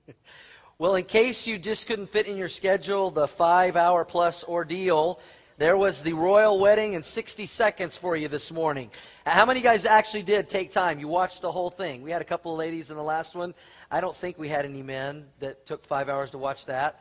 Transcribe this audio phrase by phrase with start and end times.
[0.78, 5.20] well, in case you just couldn't fit in your schedule the five hour plus ordeal,
[5.58, 8.90] there was the royal wedding in 60 seconds for you this morning.
[9.26, 10.98] How many guys actually did take time?
[10.98, 12.02] You watched the whole thing.
[12.02, 13.54] We had a couple of ladies in the last one.
[13.90, 17.00] I don't think we had any men that took five hours to watch that.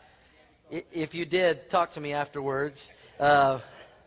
[0.69, 2.91] If you did, talk to me afterwards.
[3.19, 3.59] Uh,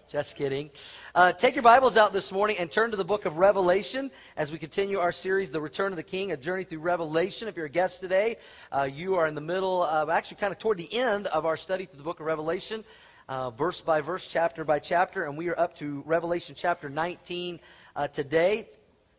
[0.08, 0.70] just kidding.
[1.14, 4.52] Uh, take your Bibles out this morning and turn to the book of Revelation as
[4.52, 7.48] we continue our series, The Return of the King, a journey through Revelation.
[7.48, 8.36] If you're a guest today,
[8.70, 11.56] uh, you are in the middle of, actually kind of toward the end of our
[11.56, 12.84] study through the book of Revelation,
[13.28, 17.58] uh, verse by verse, chapter by chapter, and we are up to Revelation chapter 19
[17.96, 18.68] uh, today.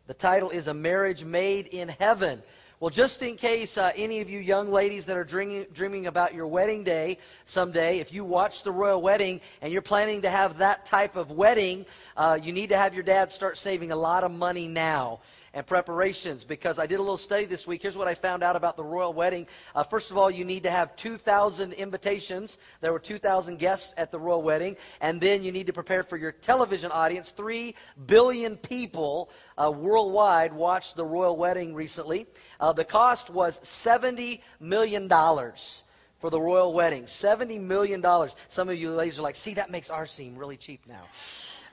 [0.06, 2.42] The title is A Marriage Made in Heaven.
[2.78, 6.34] Well, just in case uh, any of you young ladies that are dreaming, dreaming about
[6.34, 7.16] your wedding day
[7.46, 11.30] someday, if you watch the royal wedding and you're planning to have that type of
[11.30, 11.86] wedding,
[12.18, 15.20] uh, you need to have your dad start saving a lot of money now
[15.56, 17.80] and preparations because I did a little study this week.
[17.80, 19.46] Here's what I found out about the royal wedding.
[19.74, 22.58] Uh, first of all, you need to have 2,000 invitations.
[22.82, 24.76] There were 2,000 guests at the royal wedding.
[25.00, 27.30] And then you need to prepare for your television audience.
[27.30, 32.26] Three billion people uh, worldwide watched the royal wedding recently.
[32.60, 37.04] Uh, the cost was $70 million for the royal wedding.
[37.04, 38.04] $70 million.
[38.48, 41.04] Some of you ladies are like, see, that makes ours seem really cheap now.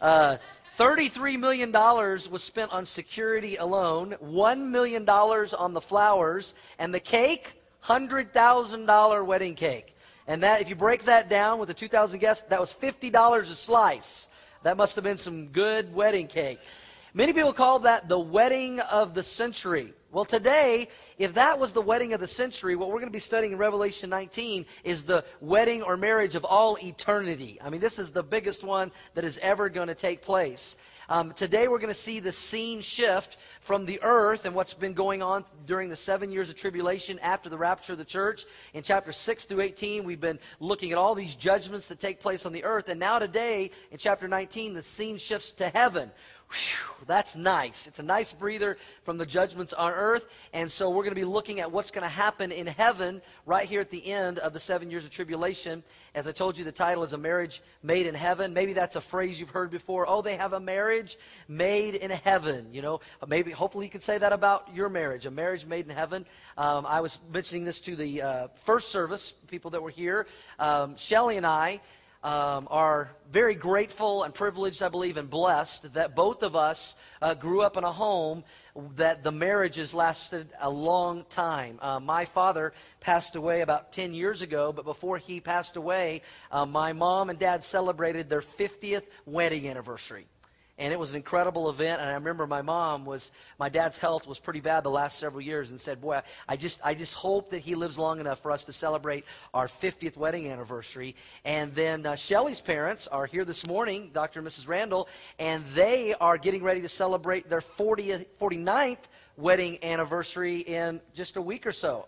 [0.01, 0.37] Uh,
[0.77, 7.53] $33 million was spent on security alone, $1 million on the flowers, and the cake,
[7.85, 9.95] $100,000 wedding cake.
[10.27, 13.45] And that, if you break that down with the 2,000 guests, that was $50 a
[13.45, 14.29] slice.
[14.63, 16.59] That must have been some good wedding cake.
[17.15, 19.93] Many people call that the wedding of the century.
[20.11, 20.87] Well, today,
[21.19, 23.59] if that was the wedding of the century, what we're going to be studying in
[23.59, 27.59] Revelation 19 is the wedding or marriage of all eternity.
[27.63, 30.75] I mean, this is the biggest one that is ever going to take place.
[31.07, 34.93] Um, today, we're going to see the scene shift from the earth and what's been
[34.93, 38.45] going on during the seven years of tribulation after the rapture of the church.
[38.73, 42.45] In chapter 6 through 18, we've been looking at all these judgments that take place
[42.47, 42.89] on the earth.
[42.89, 46.09] And now, today, in chapter 19, the scene shifts to heaven
[47.05, 47.87] That's nice.
[47.87, 50.25] It's a nice breather from the judgments on earth.
[50.53, 53.67] And so we're going to be looking at what's going to happen in heaven right
[53.67, 55.83] here at the end of the seven years of tribulation.
[56.15, 58.53] As I told you, the title is A Marriage Made in Heaven.
[58.53, 60.07] Maybe that's a phrase you've heard before.
[60.07, 62.73] Oh, they have a marriage made in heaven.
[62.73, 65.95] You know, maybe, hopefully you could say that about your marriage, a marriage made in
[65.95, 66.25] heaven.
[66.57, 70.27] Um, I was mentioning this to the uh, first service, people that were here.
[70.59, 71.81] Um, Shelly and I
[72.23, 77.33] um, are very grateful and privileged, I believe, and blessed that both of us uh,
[77.33, 78.43] grew up in a home
[78.95, 81.79] that the marriages lasted a long time.
[81.81, 86.65] Uh, my father passed away about 10 years ago, but before he passed away, uh,
[86.65, 90.25] my mom and dad celebrated their 50th wedding anniversary
[90.77, 92.01] and it was an incredible event.
[92.01, 95.41] And I remember my mom was, my dad's health was pretty bad the last several
[95.41, 98.51] years, and said, "Boy, I just, I just hope that he lives long enough for
[98.51, 103.65] us to celebrate our 50th wedding anniversary." And then uh, Shelly's parents are here this
[103.67, 104.39] morning, Dr.
[104.39, 104.67] and Mrs.
[104.67, 105.07] Randall,
[105.37, 108.97] and they are getting ready to celebrate their 40th, 49th
[109.37, 112.07] wedding anniversary in just a week or so.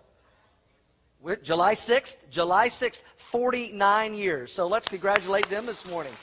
[1.42, 4.54] July 6th, July 6th, 49 years.
[4.54, 6.14] So let's congratulate them this morning.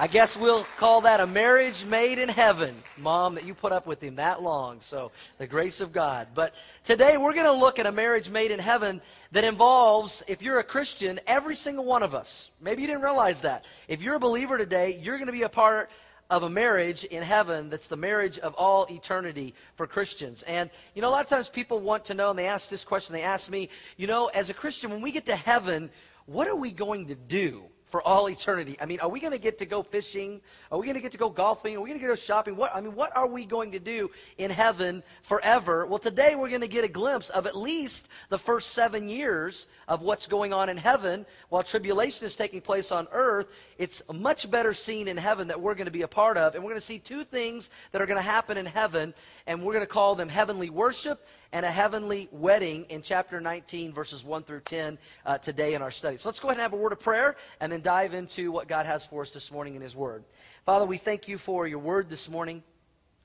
[0.00, 3.86] I guess we'll call that a marriage made in heaven, Mom, that you put up
[3.86, 4.80] with him that long.
[4.80, 6.28] So, the grace of God.
[6.34, 9.02] But today we're going to look at a marriage made in heaven
[9.32, 12.50] that involves, if you're a Christian, every single one of us.
[12.62, 13.66] Maybe you didn't realize that.
[13.88, 15.90] If you're a believer today, you're going to be a part
[16.30, 20.42] of a marriage in heaven that's the marriage of all eternity for Christians.
[20.44, 22.86] And, you know, a lot of times people want to know, and they ask this
[22.86, 23.68] question, they ask me,
[23.98, 25.90] you know, as a Christian, when we get to heaven,
[26.24, 27.64] what are we going to do?
[27.90, 28.76] For all eternity.
[28.80, 30.40] I mean, are we going to get to go fishing?
[30.70, 31.76] Are we going to get to go golfing?
[31.76, 32.56] Are we going to go shopping?
[32.56, 35.86] What I mean, what are we going to do in heaven forever?
[35.86, 39.66] Well, today we're going to get a glimpse of at least the first 7 years
[39.88, 43.48] of what's going on in heaven while tribulation is taking place on earth.
[43.78, 46.54] It's a much better scene in heaven that we're going to be a part of,
[46.54, 49.14] and we're going to see two things that are going to happen in heaven,
[49.46, 51.20] and we're going to call them heavenly worship
[51.52, 55.90] and a heavenly wedding in chapter 19, verses 1 through 10, uh, today in our
[55.90, 56.16] study.
[56.16, 58.68] So let's go ahead and have a word of prayer and then dive into what
[58.68, 60.24] God has for us this morning in His Word.
[60.64, 62.62] Father, we thank you for your Word this morning.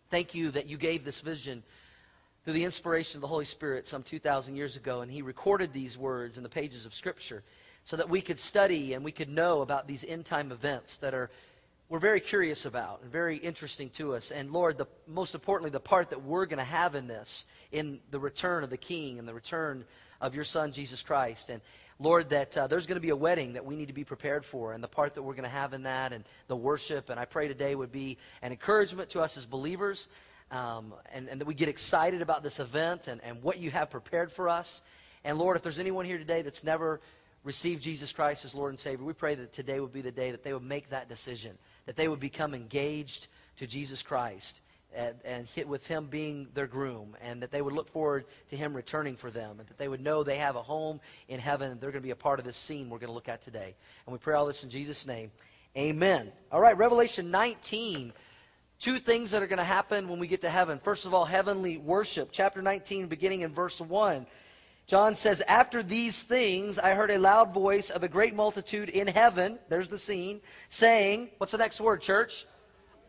[0.10, 1.64] Thank you that you gave this vision
[2.44, 5.98] through the inspiration of the Holy Spirit some 2,000 years ago, and He recorded these
[5.98, 7.44] words in the pages of Scripture
[7.84, 11.14] so that we could study and we could know about these end time events that
[11.14, 11.30] are
[11.88, 14.32] we're very curious about and very interesting to us.
[14.32, 18.00] And Lord, the, most importantly, the part that we're going to have in this, in
[18.10, 19.86] the return of the King and the return
[20.20, 21.50] of your Son, Jesus Christ.
[21.50, 21.62] And
[22.00, 24.46] Lord, that uh, there's going to be a wedding that we need to be prepared
[24.46, 27.10] for, and the part that we're going to have in that, and the worship.
[27.10, 30.08] And I pray today would be an encouragement to us as believers,
[30.52, 33.92] um, and, and that we get excited about this event and, and what you have
[33.92, 34.82] prepared for us.
[35.24, 37.00] And Lord, if there's anyone here today that's never
[37.46, 40.32] received Jesus Christ as Lord and Savior, we pray that today would be the day
[40.32, 43.28] that they would make that decision, that they would become engaged
[43.58, 44.60] to Jesus Christ
[44.94, 48.74] and, and with Him being their groom, and that they would look forward to Him
[48.74, 51.80] returning for them, and that they would know they have a home in heaven, and
[51.80, 53.76] they're going to be a part of this scene we're going to look at today.
[54.06, 55.32] And we pray all this in Jesus' name.
[55.78, 56.32] Amen.
[56.52, 58.14] All right, Revelation 19.
[58.80, 60.80] Two things that are going to happen when we get to heaven.
[60.80, 62.30] First of all, heavenly worship.
[62.32, 64.26] Chapter 19, beginning in verse 1.
[64.88, 69.08] John says, After these things, I heard a loud voice of a great multitude in
[69.08, 72.46] heaven, there's the scene, saying, What's the next word, church?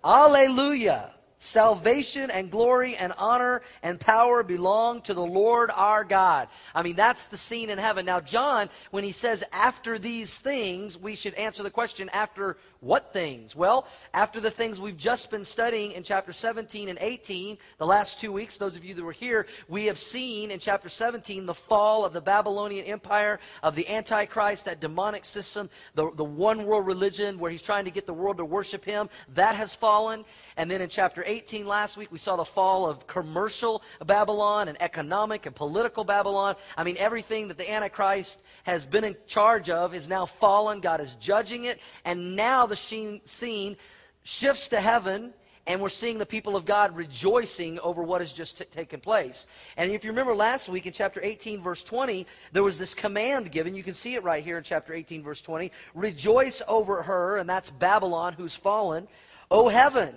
[0.03, 1.13] Alleluia.
[1.39, 6.49] Salvation and glory and honor and power belong to the Lord our God.
[6.75, 8.07] I mean, that's the scene in heaven.
[8.07, 13.13] Now, John, when he says after these things, we should answer the question after what
[13.13, 13.55] things?
[13.57, 18.21] Well, after the things we've just been studying in chapter 17 and 18, the last
[18.21, 21.55] two weeks, those of you that were here, we have seen in chapter 17 the
[21.55, 26.87] fall of the Babylonian Empire, of the Antichrist, that demonic system, the, the one world
[26.87, 29.09] religion where he's trying to get the world to worship him.
[29.35, 30.25] That has fallen.
[30.57, 34.81] And then in chapter 18 last week, we saw the fall of commercial Babylon and
[34.81, 36.57] economic and political Babylon.
[36.77, 40.81] I mean, everything that the Antichrist has been in charge of is now fallen.
[40.81, 41.81] God is judging it.
[42.05, 43.77] And now the scene
[44.23, 45.33] shifts to heaven,
[45.67, 49.47] and we're seeing the people of God rejoicing over what has just t- taken place.
[49.77, 53.51] And if you remember last week in chapter 18, verse 20, there was this command
[53.51, 53.75] given.
[53.75, 55.73] You can see it right here in chapter 18, verse 20.
[55.95, 59.09] Rejoice over her, and that's Babylon who's fallen.
[59.51, 60.15] O heaven,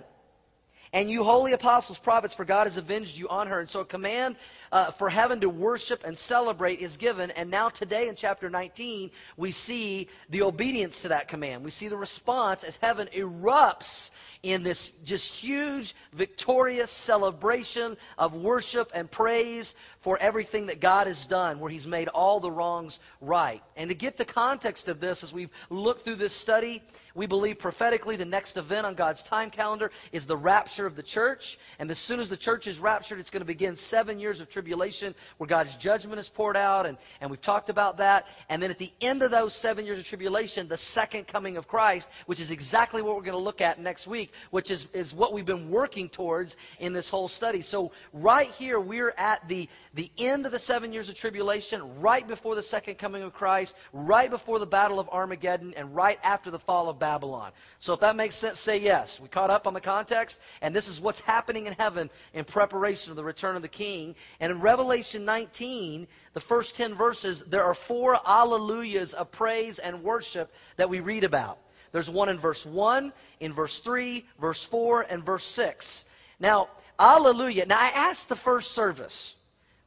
[0.92, 3.60] and you holy apostles, prophets, for God has avenged you on her.
[3.60, 4.36] And so a command
[4.72, 7.30] uh, for heaven to worship and celebrate is given.
[7.30, 11.64] And now today in chapter 19, we see the obedience to that command.
[11.64, 14.10] We see the response as heaven erupts
[14.42, 21.26] in this just huge, victorious celebration of worship and praise for everything that God has
[21.26, 23.62] done, where He's made all the wrongs right.
[23.76, 26.82] And to get the context of this, as we've looked through this study,
[27.14, 31.02] we believe prophetically the next event on God's time calendar is the rapture of the
[31.02, 31.58] church.
[31.78, 34.48] And as soon as the church is raptured, it's going to begin seven years of
[34.48, 36.86] tribulation where God's judgment is poured out.
[36.86, 38.26] And, and we've talked about that.
[38.48, 41.66] And then at the end of those seven years of tribulation, the second coming of
[41.66, 45.12] Christ, which is exactly what we're going to look at next week, which is, is
[45.12, 47.62] what we've been working towards in this whole study.
[47.62, 52.26] So right here, we're at the, the end of the seven years of tribulation, right
[52.26, 56.50] before the second coming of Christ, right before the battle of Armageddon, and right after
[56.50, 57.50] the fall of Babylon.
[57.80, 59.18] So if that makes sense, say yes.
[59.18, 63.10] We caught up on the context, and this is what's happening in heaven in preparation
[63.10, 64.14] of the return of the King.
[64.38, 70.04] And in Revelation 19, the first 10 verses, there are four alleluias of praise and
[70.04, 71.58] worship that we read about.
[71.92, 76.04] There's one in verse 1, in verse 3, verse 4, and verse 6.
[76.38, 76.68] Now,
[76.98, 77.66] alleluia.
[77.66, 79.34] Now, I asked the first service.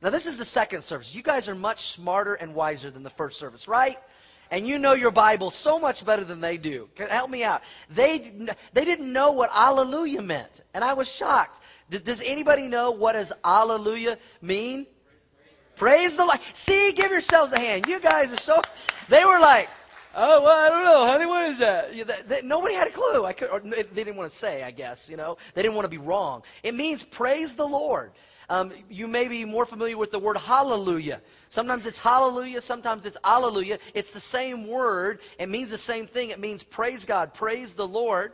[0.02, 1.16] Now, this is the second service.
[1.16, 3.98] You guys are much smarter and wiser than the first service, right?
[4.52, 6.90] And you know your Bible so much better than they do.
[6.98, 7.62] Help me out.
[7.90, 8.32] They,
[8.74, 11.60] they didn't know what Alleluia meant, and I was shocked.
[11.90, 14.86] Does, does anybody know what does Alleluia mean?
[15.76, 16.40] Praise the Lord.
[16.54, 17.88] See, give yourselves a hand.
[17.88, 18.62] You guys are so.
[19.10, 19.70] They were like,
[20.16, 21.26] oh, well, I don't know, honey.
[21.26, 21.96] What is that?
[21.96, 23.26] Yeah, they, they, nobody had a clue.
[23.26, 24.64] I could, or they didn't want to say.
[24.64, 26.44] I guess you know they didn't want to be wrong.
[26.62, 28.12] It means praise the Lord.
[28.50, 31.22] Um, you may be more familiar with the word hallelujah.
[31.50, 33.80] Sometimes it's hallelujah, sometimes it's alleluia.
[33.94, 35.20] It's the same word.
[35.40, 36.30] It means the same thing.
[36.30, 38.34] It means praise God, praise the Lord.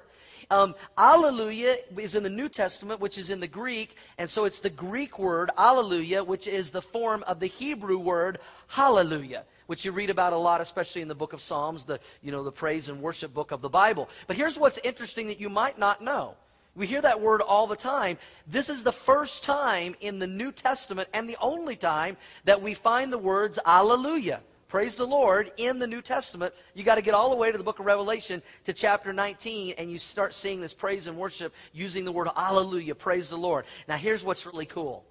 [0.52, 4.62] Um, alleluia is in the New Testament, which is in the Greek, and so it's
[4.62, 9.92] the Greek word alleluia, which is the form of the Hebrew word hallelujah, which you
[9.92, 12.90] read about a lot, especially in the book of Psalms, the you know the praise
[12.90, 14.10] and worship book of the Bible.
[14.26, 16.36] But here's what's interesting that you might not know.
[16.76, 18.18] We hear that word all the time.
[18.48, 22.74] This is the first time in the New Testament and the only time that we
[22.74, 24.42] find the words Alleluia.
[24.70, 26.54] Praise the Lord in the New Testament.
[26.76, 29.76] You got to get all the way to the book of Revelation to chapter 19
[29.80, 32.94] and you start seeing this praise and worship using the word Alleluia.
[32.94, 33.66] Praise the Lord.
[33.88, 35.04] Now here's what's really cool.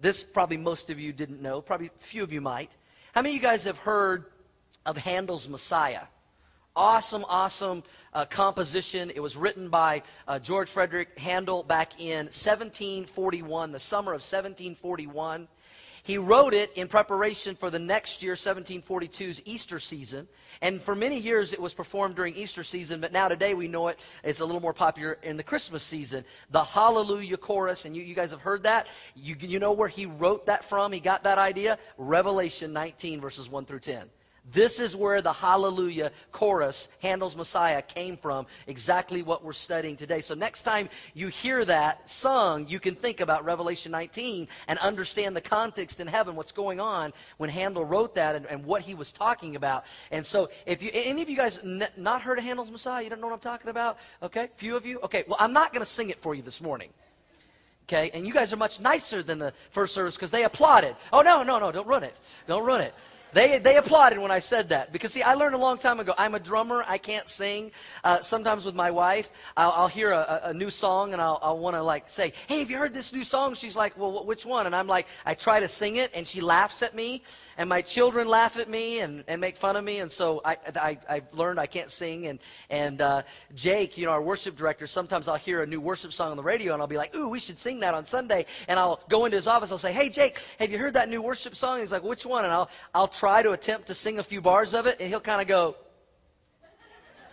[0.00, 1.62] This probably most of you didn't know.
[1.62, 2.70] Probably a few of you might.
[3.14, 4.26] How many of you guys have heard
[4.84, 6.02] of Handel's Messiah?
[6.78, 7.82] Awesome, awesome
[8.14, 9.10] uh, composition.
[9.12, 15.48] It was written by uh, George Frederick Handel back in 1741, the summer of 1741.
[16.04, 20.28] He wrote it in preparation for the next year, 1742's Easter season.
[20.62, 23.88] And for many years it was performed during Easter season, but now today we know
[23.88, 26.24] it is a little more popular in the Christmas season.
[26.50, 28.86] The Hallelujah Chorus, and you, you guys have heard that.
[29.16, 30.92] You, you know where he wrote that from?
[30.92, 31.76] He got that idea?
[31.98, 34.08] Revelation 19, verses 1 through 10.
[34.52, 38.46] This is where the Hallelujah chorus, Handel's Messiah, came from.
[38.66, 40.20] Exactly what we're studying today.
[40.20, 45.36] So next time you hear that sung, you can think about Revelation 19 and understand
[45.36, 48.94] the context in heaven, what's going on when Handel wrote that and, and what he
[48.94, 49.84] was talking about.
[50.10, 53.10] And so if you, any of you guys n- not heard of Handel's Messiah, you
[53.10, 53.98] don't know what I'm talking about?
[54.22, 55.00] Okay, few of you?
[55.00, 56.90] Okay, well, I'm not going to sing it for you this morning.
[57.86, 60.94] Okay, and you guys are much nicer than the first service because they applauded.
[61.10, 62.14] Oh, no, no, no, don't run it.
[62.46, 62.94] Don't run it.
[63.32, 64.92] They, they applauded when I said that.
[64.92, 67.72] Because, see, I learned a long time ago, I'm a drummer, I can't sing.
[68.02, 71.58] Uh, sometimes with my wife, I'll, I'll hear a, a new song and I'll, I'll
[71.58, 73.54] want to, like, say, hey, have you heard this new song?
[73.54, 74.66] She's like, well, which one?
[74.66, 77.22] And I'm like, I try to sing it and she laughs at me
[77.58, 80.56] and my children laugh at me and, and make fun of me, and so I,
[80.76, 82.28] I, I've learned I can't sing.
[82.28, 82.38] And,
[82.70, 86.30] and uh, Jake, you know, our worship director, sometimes I'll hear a new worship song
[86.30, 88.46] on the radio, and I'll be like, ooh, we should sing that on Sunday.
[88.68, 91.20] And I'll go into his office, I'll say, hey, Jake, have you heard that new
[91.20, 91.80] worship song?
[91.80, 92.44] He's like, which one?
[92.44, 95.20] And I'll, I'll try to attempt to sing a few bars of it, and he'll
[95.20, 95.76] kind of go,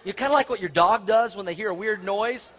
[0.04, 2.50] you're kind of like what your dog does when they hear a weird noise.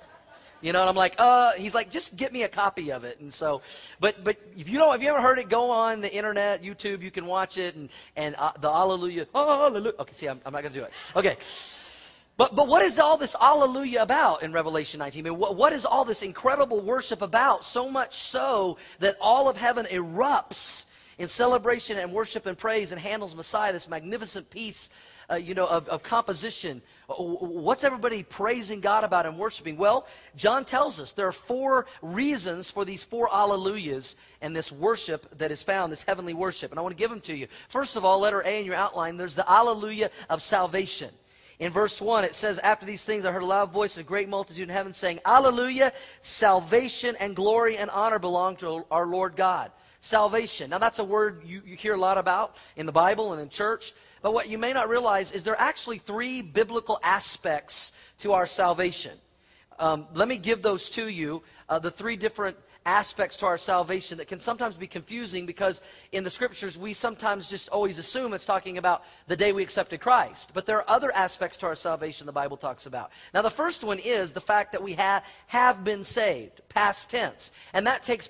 [0.63, 3.21] You know, and I'm like, uh, he's like, just get me a copy of it.
[3.21, 3.61] And so,
[4.01, 7.03] but but if you don't, if you ever heard it, go on the internet, YouTube,
[7.03, 9.93] you can watch it, and and uh, the Alleluia, Hallelujah.
[10.01, 10.93] Okay, see, I'm, I'm not gonna do it.
[11.15, 11.37] Okay.
[12.39, 15.27] But, but what is all this Alleluia about in Revelation 19?
[15.27, 17.65] I mean, what, what is all this incredible worship about?
[17.65, 20.85] So much so that all of heaven erupts
[21.19, 24.91] in celebration and worship and praise and Handel's Messiah, this magnificent piece,
[25.31, 29.77] uh, you know, of, of composition What's everybody praising God about and worshiping?
[29.77, 35.39] Well, John tells us there are four reasons for these four alleluias and this worship
[35.39, 36.73] that is found, this heavenly worship.
[36.73, 37.47] And I want to give them to you.
[37.69, 41.11] First of all, letter A in your outline, there's the alleluia of salvation.
[41.61, 44.09] In verse 1, it says, After these things I heard a loud voice of a
[44.09, 45.93] great multitude in heaven saying, Alleluia,
[46.23, 49.71] salvation and glory and honor belong to our Lord God.
[50.07, 50.71] Salvation.
[50.71, 53.49] Now, that's a word you, you hear a lot about in the Bible and in
[53.49, 53.93] church.
[54.23, 58.47] But what you may not realize is there are actually three biblical aspects to our
[58.47, 59.13] salvation.
[59.79, 64.19] Um, let me give those to you, uh, the three different aspects to our salvation
[64.19, 65.83] that can sometimes be confusing because
[66.13, 70.01] in the scriptures we sometimes just always assume it's talking about the day we accepted
[70.01, 70.53] Christ.
[70.55, 73.11] But there are other aspects to our salvation the Bible talks about.
[73.35, 77.51] Now, the first one is the fact that we ha- have been saved, past tense.
[77.73, 78.29] And that takes,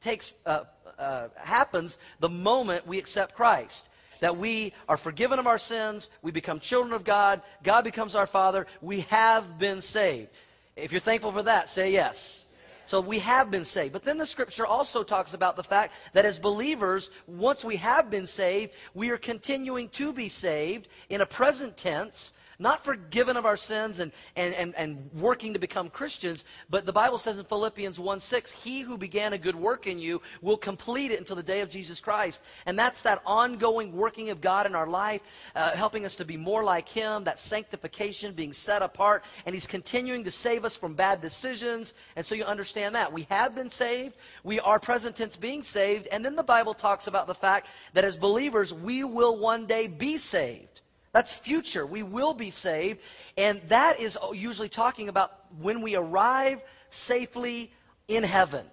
[0.00, 0.64] takes uh,
[1.02, 3.88] uh, happens the moment we accept Christ
[4.20, 8.26] that we are forgiven of our sins, we become children of God, God becomes our
[8.26, 10.28] Father, we have been saved.
[10.76, 12.44] If you're thankful for that, say yes.
[12.86, 13.92] So we have been saved.
[13.92, 18.10] But then the scripture also talks about the fact that as believers, once we have
[18.10, 22.32] been saved, we are continuing to be saved in a present tense
[22.62, 26.92] not forgiven of our sins and, and, and, and working to become Christians, but the
[26.92, 30.56] Bible says in Philippians 1 6, He who began a good work in you will
[30.56, 32.42] complete it until the day of Jesus Christ.
[32.64, 35.22] And that's that ongoing working of God in our life,
[35.56, 39.24] uh, helping us to be more like Him, that sanctification, being set apart.
[39.44, 41.92] And He's continuing to save us from bad decisions.
[42.14, 43.12] And so you understand that.
[43.12, 44.14] We have been saved.
[44.44, 46.06] We are present tense being saved.
[46.06, 49.88] And then the Bible talks about the fact that as believers, we will one day
[49.88, 50.81] be saved.
[51.12, 51.84] That's future.
[51.86, 53.00] We will be saved.
[53.36, 57.70] And that is usually talking about when we arrive safely
[58.08, 58.64] in heaven.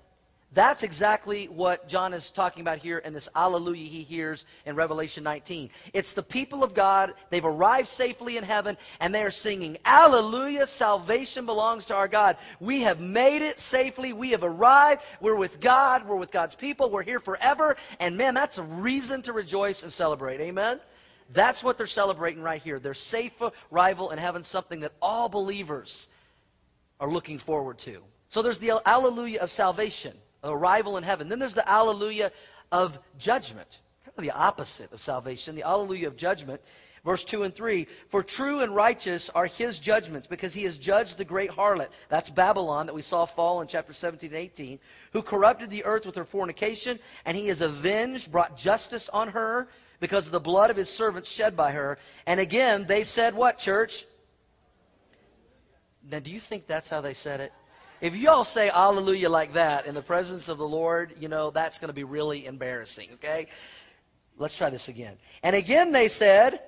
[0.52, 5.24] That's exactly what John is talking about here in this Alleluia he hears in Revelation
[5.24, 5.70] 19.
[5.94, 7.14] It's the people of God.
[7.30, 12.36] They've arrived safely in heaven and they are singing, Alleluia, salvation belongs to our God.
[12.60, 14.12] We have made it safely.
[14.12, 15.04] We have arrived.
[15.22, 16.08] We're with God.
[16.08, 16.90] We're with God's people.
[16.90, 17.78] We're here forever.
[18.00, 20.42] And man, that's a reason to rejoice and celebrate.
[20.42, 20.80] Amen?
[21.32, 22.80] That's what they're celebrating right here.
[22.80, 23.34] Their safe
[23.72, 26.08] arrival in heaven, something that all believers
[27.00, 28.02] are looking forward to.
[28.30, 31.30] So there's the Alleluia of salvation, arrival in heaven.
[31.30, 32.32] Then there's the Alleluia
[32.72, 33.68] of judgment.
[34.06, 36.62] Kind of the opposite of salvation, the Alleluia of judgment.
[37.06, 41.18] Verse 2 and 3 For true and righteous are his judgments, because he has judged
[41.18, 44.80] the great harlot, that's Babylon, that we saw fall in chapter 17 and 18,
[45.14, 49.70] who corrupted the earth with her fornication, and he has avenged, brought justice on her
[50.00, 51.98] because of the blood of his servants shed by her.
[52.26, 54.06] And again, they said, What, church?
[56.10, 57.54] Now, do you think that's how they said it?
[58.02, 61.52] If you all say hallelujah like that in the presence of the Lord, you know,
[61.52, 63.48] that's going to be really embarrassing, okay?
[64.38, 65.18] Let's try this again.
[65.44, 66.62] And again they said,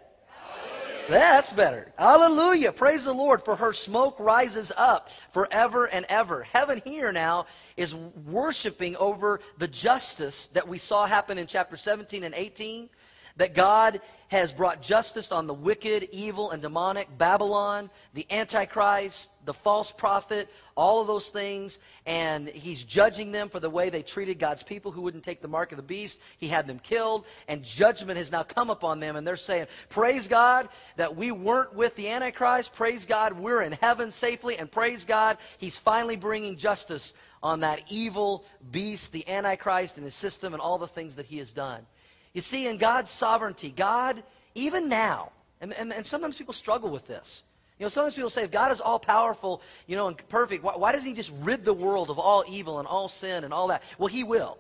[1.09, 1.91] that's better.
[1.97, 2.71] Hallelujah.
[2.71, 6.43] Praise the Lord, for her smoke rises up forever and ever.
[6.53, 12.23] Heaven here now is worshiping over the justice that we saw happen in chapter 17
[12.23, 12.89] and 18
[13.37, 19.53] that God has brought justice on the wicked, evil, and demonic Babylon, the Antichrist, the
[19.53, 24.39] false prophet, all of those things, and he's judging them for the way they treated
[24.39, 26.21] God's people who wouldn't take the mark of the beast.
[26.37, 30.29] He had them killed, and judgment has now come upon them, and they're saying, Praise
[30.29, 32.73] God that we weren't with the Antichrist.
[32.73, 37.81] Praise God we're in heaven safely, and praise God he's finally bringing justice on that
[37.89, 41.85] evil beast, the Antichrist, and his system, and all the things that he has done.
[42.33, 44.21] You see, in God's sovereignty, God,
[44.55, 47.43] even now, and, and, and sometimes people struggle with this.
[47.77, 50.77] You know, sometimes people say, if God is all powerful, you know, and perfect, why,
[50.77, 53.67] why doesn't He just rid the world of all evil and all sin and all
[53.67, 53.83] that?
[53.97, 54.57] Well, He will.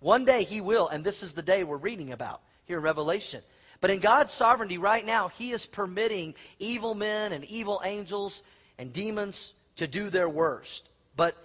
[0.00, 3.42] One day He will, and this is the day we're reading about here in Revelation.
[3.80, 8.42] But in God's sovereignty right now, He is permitting evil men and evil angels
[8.78, 10.88] and demons to do their worst.
[11.16, 11.36] But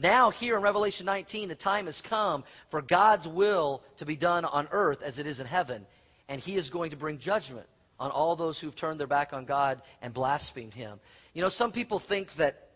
[0.00, 4.44] now, here in Revelation 19, the time has come for God's will to be done
[4.44, 5.84] on earth as it is in heaven.
[6.28, 7.66] And He is going to bring judgment
[7.98, 11.00] on all those who've turned their back on God and blasphemed Him.
[11.34, 12.68] You know, some people think that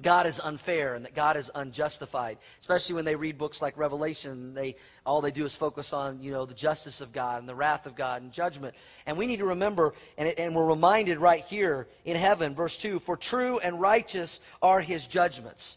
[0.00, 4.54] God is unfair and that God is unjustified, especially when they read books like Revelation.
[4.54, 7.54] They all they do is focus on you know the justice of God and the
[7.54, 8.76] wrath of God and judgment.
[9.06, 13.00] And we need to remember, and, and we're reminded right here in heaven, verse two:
[13.00, 15.76] For true and righteous are His judgments.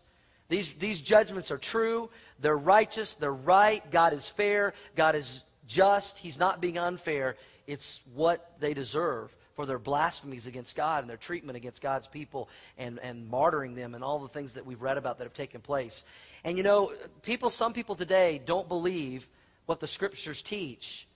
[0.54, 3.82] These, these judgments are true, they're righteous, they're right.
[3.90, 6.20] God is fair, God is just.
[6.20, 7.38] He's not being unfair.
[7.66, 12.50] It's what they deserve for their blasphemies against God and their treatment against God's people
[12.78, 15.60] and, and martyring them and all the things that we've read about that have taken
[15.60, 16.06] place.
[16.44, 16.94] And you know,
[17.24, 19.28] people, some people today don't believe
[19.66, 21.08] what the scriptures teach.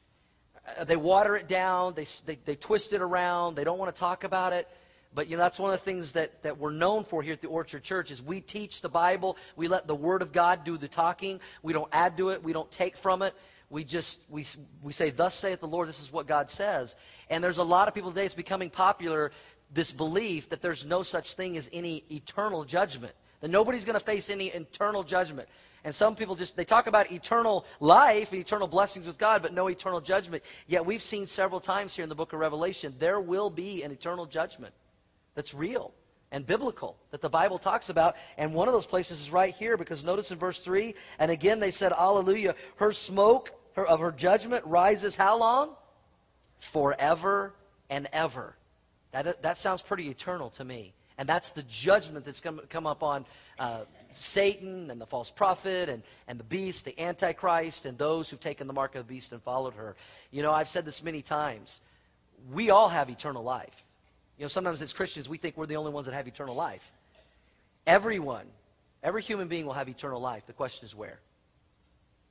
[0.79, 3.99] Uh, they water it down, they, they, they twist it around, they don't want to
[3.99, 4.67] talk about it.
[5.13, 7.41] But you know that's one of the things that, that we're known for here at
[7.41, 9.37] the Orchard Church is we teach the Bible.
[9.55, 11.39] We let the Word of God do the talking.
[11.63, 12.43] We don't add to it.
[12.43, 13.33] We don't take from it.
[13.69, 14.45] We just we
[14.81, 16.95] we say, "Thus saith the Lord." This is what God says.
[17.29, 18.25] And there's a lot of people today.
[18.25, 19.31] It's becoming popular
[19.73, 23.13] this belief that there's no such thing as any eternal judgment.
[23.41, 25.49] That nobody's going to face any eternal judgment.
[25.83, 29.53] And some people just they talk about eternal life and eternal blessings with God, but
[29.53, 30.43] no eternal judgment.
[30.67, 33.91] Yet we've seen several times here in the book of Revelation there will be an
[33.91, 34.73] eternal judgment
[35.37, 35.93] that's real
[36.31, 38.15] and biblical that the Bible talks about.
[38.37, 41.59] And one of those places is right here because notice in verse 3 and again
[41.59, 45.69] they said, Alleluia, her smoke her, of her judgment rises how long?
[46.59, 47.53] Forever
[47.87, 48.55] and ever.
[49.11, 50.93] That, that sounds pretty eternal to me.
[51.19, 53.25] And that's the judgment that's come, come up on
[53.59, 53.81] uh,
[54.13, 58.65] Satan and the false prophet and, and the beast, the Antichrist, and those who've taken
[58.65, 59.95] the mark of the beast and followed her.
[60.31, 61.79] You know, I've said this many times.
[62.51, 63.83] We all have eternal life.
[64.37, 66.83] You know, sometimes as Christians, we think we're the only ones that have eternal life.
[67.85, 68.45] Everyone,
[69.01, 70.45] every human being will have eternal life.
[70.45, 71.19] The question is where?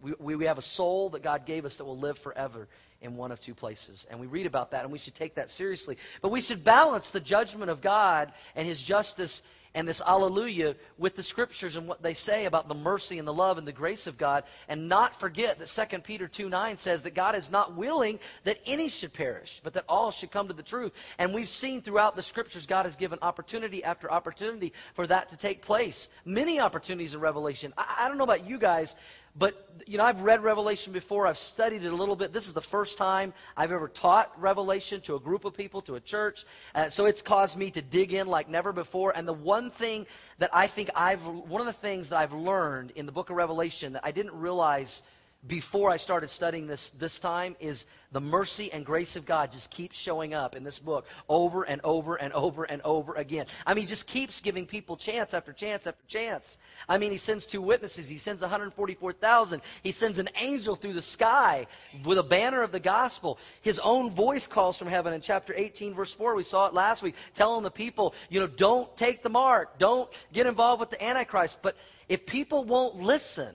[0.00, 2.68] We, we, we have a soul that God gave us that will live forever
[3.00, 4.06] in one of two places.
[4.10, 5.96] And we read about that, and we should take that seriously.
[6.20, 9.42] But we should balance the judgment of God and His justice
[9.76, 13.32] and this alleluia with the scriptures and what they say about the mercy and the
[13.32, 17.02] love and the grace of God and not forget that 2 Peter 2 9 says
[17.02, 20.54] that God is not willing that any should perish, but that all should come to
[20.54, 20.92] the truth.
[21.18, 25.36] And we've seen throughout the scriptures God has given opportunity after opportunity for that to
[25.36, 26.08] take place.
[26.24, 27.74] Many opportunities in Revelation.
[27.76, 28.96] I, I don't know about you guys,
[29.38, 29.54] but,
[29.86, 31.26] you know, I've read Revelation before.
[31.26, 32.32] I've studied it a little bit.
[32.32, 35.94] This is the first time I've ever taught Revelation to a group of people, to
[35.94, 36.44] a church.
[36.74, 39.12] Uh, so it's caused me to dig in like never before.
[39.14, 40.06] And the one thing
[40.38, 43.36] that I think I've, one of the things that I've learned in the book of
[43.36, 45.02] Revelation that I didn't realize
[45.46, 49.70] before I started studying this this time is the mercy and grace of God just
[49.70, 53.46] keeps showing up in this book over and over and over and over again.
[53.66, 56.58] I mean, just keeps giving people chance after chance after chance.
[56.88, 58.08] I mean, he sends two witnesses.
[58.08, 59.60] He sends 144,000.
[59.82, 61.66] He sends an angel through the sky
[62.04, 63.38] with a banner of the gospel.
[63.62, 66.34] His own voice calls from heaven in chapter 18, verse 4.
[66.34, 69.78] We saw it last week, telling the people, you know, don't take the mark.
[69.78, 71.58] Don't get involved with the Antichrist.
[71.60, 71.76] But
[72.08, 73.54] if people won't listen,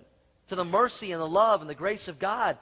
[0.52, 2.58] to the mercy and the love and the grace of God,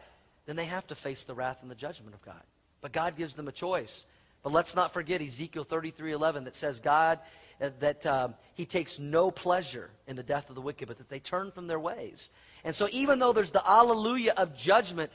[0.45, 2.41] then they have to face the wrath and the judgment of God.
[2.81, 4.05] But God gives them a choice.
[4.43, 7.17] But let's not forget Ezekiel 33:11 that says God
[7.59, 11.09] uh, that um, He takes no pleasure in the death of the wicked, but that
[11.09, 12.29] they turn from their ways.
[12.63, 15.11] And so, even though there's the Alleluia of judgment,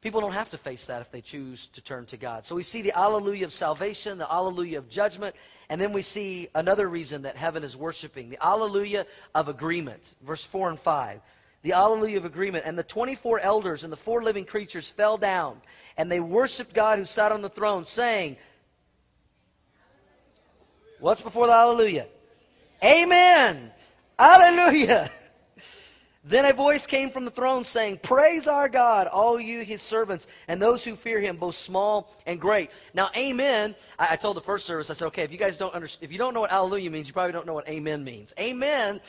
[0.00, 2.44] people don't have to face that if they choose to turn to God.
[2.44, 5.34] So we see the Alleluia of salvation, the Alleluia of judgment,
[5.68, 10.14] and then we see another reason that heaven is worshiping, the Alleluia of agreement.
[10.22, 11.20] Verse 4 and 5
[11.62, 12.64] the Alleluia of Agreement.
[12.66, 15.60] And the 24 elders and the four living creatures fell down,
[15.96, 18.36] and they worshiped God who sat on the throne, saying,
[20.98, 22.06] What's before the Alleluia?
[22.84, 23.70] Amen.
[24.18, 25.10] Alleluia.
[26.22, 30.26] Then a voice came from the throne saying, Praise our God, all you his servants,
[30.46, 32.70] and those who fear him, both small and great.
[32.92, 33.74] Now, amen.
[33.98, 36.12] I, I told the first service, I said, okay, if you guys don't understand, if
[36.12, 38.34] you don't know what hallelujah means, you probably don't know what amen means.
[38.38, 39.00] Amen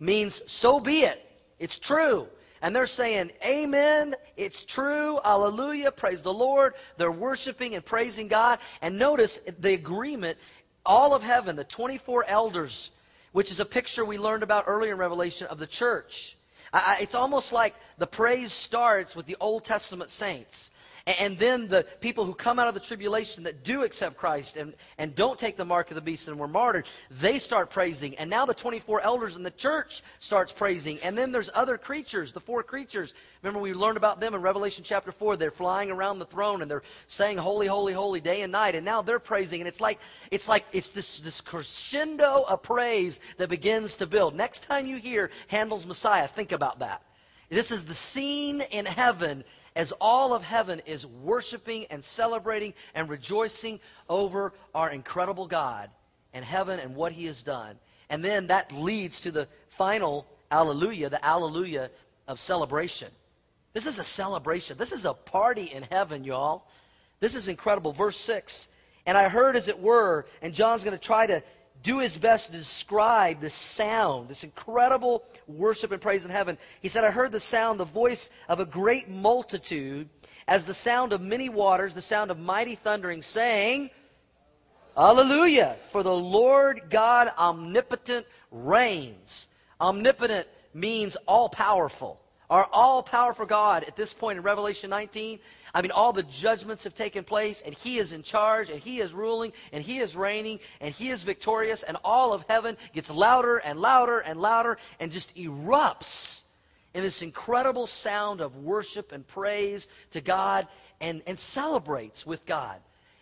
[0.00, 1.33] means so be it.
[1.64, 2.28] It's true.
[2.60, 6.74] And they're saying, Amen, it's true, hallelujah, praise the Lord.
[6.98, 8.58] They're worshiping and praising God.
[8.82, 10.36] And notice the agreement,
[10.84, 12.90] all of heaven, the 24 elders,
[13.32, 16.36] which is a picture we learned about earlier in Revelation of the church.
[16.70, 20.70] I, it's almost like the praise starts with the Old Testament saints.
[21.06, 24.72] And then the people who come out of the tribulation that do accept Christ and,
[24.96, 28.14] and don't take the mark of the beast and were martyred, they start praising.
[28.14, 31.00] And now the 24 elders in the church starts praising.
[31.00, 33.12] And then there's other creatures, the four creatures.
[33.42, 35.36] Remember we learned about them in Revelation chapter 4.
[35.36, 38.74] They're flying around the throne and they're saying holy, holy, holy day and night.
[38.74, 39.60] And now they're praising.
[39.60, 44.34] And it's like, it's like, it's this, this crescendo of praise that begins to build.
[44.34, 47.02] Next time you hear Handel's Messiah, think about that.
[47.48, 49.44] This is the scene in heaven
[49.76, 55.90] as all of heaven is worshiping and celebrating and rejoicing over our incredible God
[56.32, 57.76] and heaven and what he has done.
[58.08, 61.90] And then that leads to the final alleluia, the alleluia
[62.28, 63.08] of celebration.
[63.72, 64.78] This is a celebration.
[64.78, 66.64] This is a party in heaven, y'all.
[67.20, 67.92] This is incredible.
[67.92, 68.68] Verse 6.
[69.06, 71.42] And I heard, as it were, and John's going to try to
[71.82, 76.56] do his best to describe the sound, this incredible worship and praise in heaven.
[76.80, 80.08] He said, I heard the sound, the voice of a great multitude,
[80.48, 83.90] as the sound of many waters, the sound of mighty thundering, saying,
[84.96, 85.76] Hallelujah!
[85.88, 89.48] For the Lord God omnipotent reigns.
[89.80, 92.20] Omnipotent means all powerful.
[92.48, 95.40] Our all powerful God at this point in Revelation 19
[95.74, 99.00] I mean, all the judgments have taken place, and He is in charge, and He
[99.00, 103.10] is ruling, and He is reigning, and He is victorious, and all of heaven gets
[103.10, 106.42] louder and louder and louder and just erupts
[106.94, 110.68] in this incredible sound of worship and praise to God
[111.00, 112.80] and, and celebrates with God.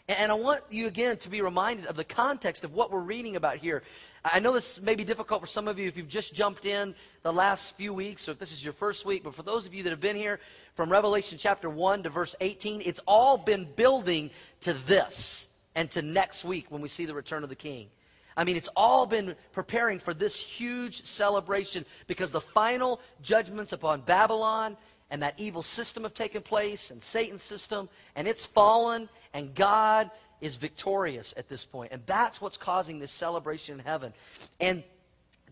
[0.09, 3.37] And I want you again to be reminded of the context of what we're reading
[3.37, 3.85] about here.
[4.25, 6.97] I know this may be difficult for some of you if you've just jumped in
[7.23, 9.75] the last few weeks or if this is your first week, but for those of
[9.75, 10.41] you that have been here
[10.75, 14.31] from Revelation chapter 1 to verse 18, it's all been building
[14.63, 17.89] to this and to next week when we see the return of the king.
[18.37, 24.01] I mean, it's all been preparing for this huge celebration because the final judgments upon
[24.01, 24.77] Babylon
[25.13, 30.11] and that evil system have taken place and Satan's system, and it's fallen, and God
[30.41, 31.93] is victorious at this point.
[31.93, 34.15] And that's what's causing this celebration in heaven.
[34.59, 34.83] And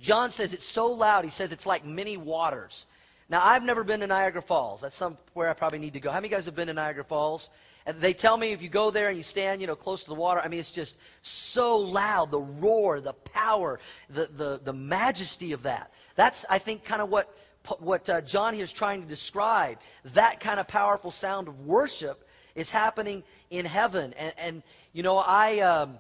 [0.01, 2.87] John says it's so loud, he says it's like many waters.
[3.29, 4.81] Now, I've never been to Niagara Falls.
[4.81, 6.11] That's somewhere I probably need to go.
[6.11, 7.51] How many of you guys have been to Niagara Falls?
[7.85, 10.09] And they tell me if you go there and you stand, you know, close to
[10.09, 12.31] the water, I mean, it's just so loud.
[12.31, 15.93] The roar, the power, the, the, the majesty of that.
[16.17, 17.33] That's, I think, kind of what,
[17.79, 19.79] what uh, John here is trying to describe.
[20.15, 24.13] That kind of powerful sound of worship is happening in heaven.
[24.15, 25.99] And, and you know, I, um,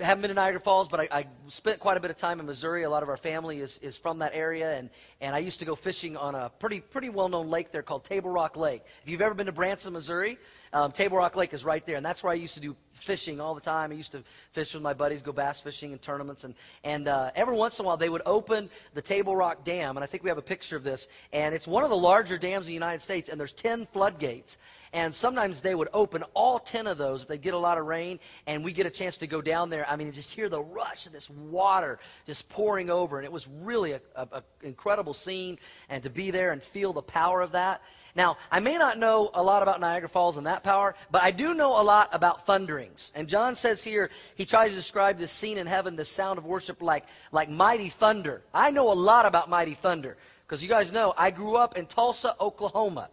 [0.00, 2.46] haven't been to Niagara Falls, but I, I spent quite a bit of time in
[2.46, 2.82] Missouri.
[2.82, 5.64] A lot of our family is, is from that area, and, and I used to
[5.64, 8.82] go fishing on a pretty pretty well known lake there called Table Rock Lake.
[9.02, 10.38] If you've ever been to Branson, Missouri,
[10.72, 13.40] um, Table Rock Lake is right there, and that's where I used to do fishing
[13.40, 13.90] all the time.
[13.90, 16.54] I used to fish with my buddies, go bass fishing in tournaments, and
[16.84, 20.04] and uh, every once in a while they would open the Table Rock Dam, and
[20.04, 22.66] I think we have a picture of this, and it's one of the larger dams
[22.66, 24.58] in the United States, and there's 10 floodgates,
[24.92, 27.86] and sometimes they would open all 10 of those if they get a lot of
[27.86, 29.88] rain, and we get a chance to go down there.
[29.88, 33.16] I mean, just hear the rush of this water just pouring over.
[33.16, 34.26] And it was really an
[34.62, 37.80] incredible scene, and to be there and feel the power of that.
[38.14, 41.30] Now, I may not know a lot about Niagara Falls and that power, but I
[41.30, 43.10] do know a lot about thunderings.
[43.14, 46.44] And John says here, he tries to describe this scene in heaven, this sound of
[46.44, 48.42] worship, like, like mighty thunder.
[48.52, 51.86] I know a lot about mighty thunder, because you guys know I grew up in
[51.86, 53.08] Tulsa, Oklahoma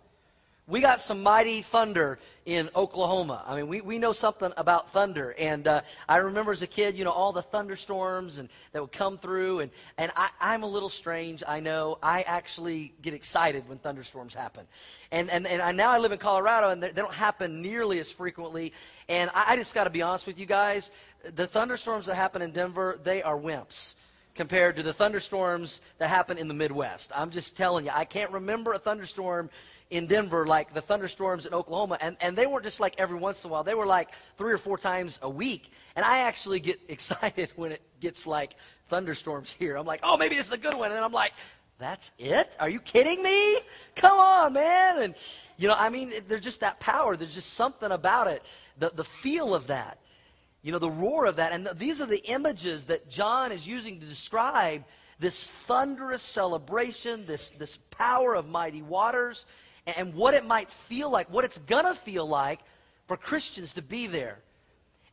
[0.70, 3.44] we got some mighty thunder in Oklahoma.
[3.46, 5.34] I mean, we, we know something about thunder.
[5.38, 8.92] And uh, I remember as a kid, you know, all the thunderstorms and that would
[8.92, 9.62] come through.
[9.62, 11.98] And, and I, I'm a little strange, I know.
[12.04, 14.68] I actually get excited when thunderstorms happen.
[15.12, 18.12] And, and, and I, now I live in Colorado, and they, don't happen nearly as
[18.12, 18.74] frequently.
[19.08, 20.92] And I, I just got to be honest with you guys.
[21.36, 23.96] The thunderstorms that happen in Denver, they are wimps
[24.36, 27.12] compared to the thunderstorms that happen in the Midwest.
[27.14, 29.50] I'm just telling you, I can't remember a thunderstorm
[29.90, 33.44] in Denver like the thunderstorms in Oklahoma, and, and they weren't just like every once
[33.44, 33.64] in a while.
[33.64, 35.72] They were like three or four times a week.
[35.96, 38.56] And I actually get excited when it gets like
[38.90, 39.76] thunderstorms here.
[39.76, 40.92] I'm like, oh, maybe this is a good one.
[40.92, 41.34] And I'm like,
[41.80, 42.56] that's it?
[42.60, 43.58] Are you kidding me?
[43.96, 45.02] Come on, man.
[45.02, 45.16] And,
[45.58, 47.16] you know, I mean, there's just that power.
[47.16, 48.44] There's just something about it.
[48.78, 49.98] The, the feel of that.
[50.62, 51.54] You know, the roar of that.
[51.54, 54.84] And the, these are the images that John is using to describe
[55.20, 59.46] this thunderous celebration, this, this power of mighty waters,
[59.98, 62.60] and, what it might feel like, what it's going to feel like
[63.08, 64.38] for Christians to be there.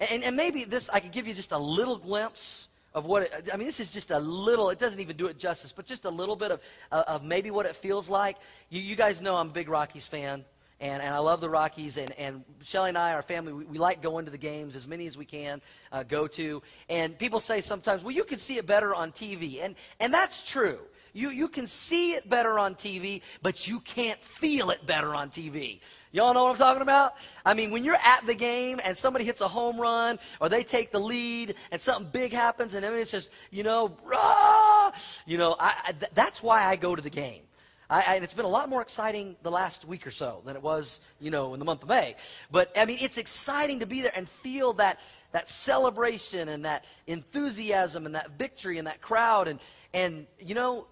[0.00, 3.50] And, and maybe this, I could give you just a little glimpse of what it,
[3.52, 6.04] I mean, this is just a little, it doesn't even do it justice, but just
[6.04, 6.60] a little bit of,
[6.90, 8.36] uh, of maybe what it feels like.
[8.70, 10.44] You, you guys know I'm a big Rockies fan.
[10.78, 13.78] And, and I love the Rockies, and, and Shelly and I, our family, we, we
[13.78, 16.62] like going to the games, as many as we can uh, go to.
[16.90, 19.64] And people say sometimes, well, you can see it better on TV.
[19.64, 20.78] And, and that's true.
[21.16, 25.31] You, you can see it better on TV, but you can't feel it better on
[25.31, 25.81] TV.
[26.12, 27.14] Y'all know what I'm talking about?
[27.42, 30.62] I mean, when you're at the game and somebody hits a home run or they
[30.62, 34.92] take the lead and something big happens and I mean, it's just, you know, rah,
[35.24, 37.42] you know, I, I, th- that's why I go to the game.
[37.88, 40.55] I, I, and it's been a lot more exciting the last week or so than
[40.55, 42.16] it was, you know, in the month of May.
[42.50, 45.00] But I mean, it's exciting to be there and feel that
[45.33, 49.61] that celebration and that enthusiasm and that victory and that crowd and
[49.94, 50.87] and you know,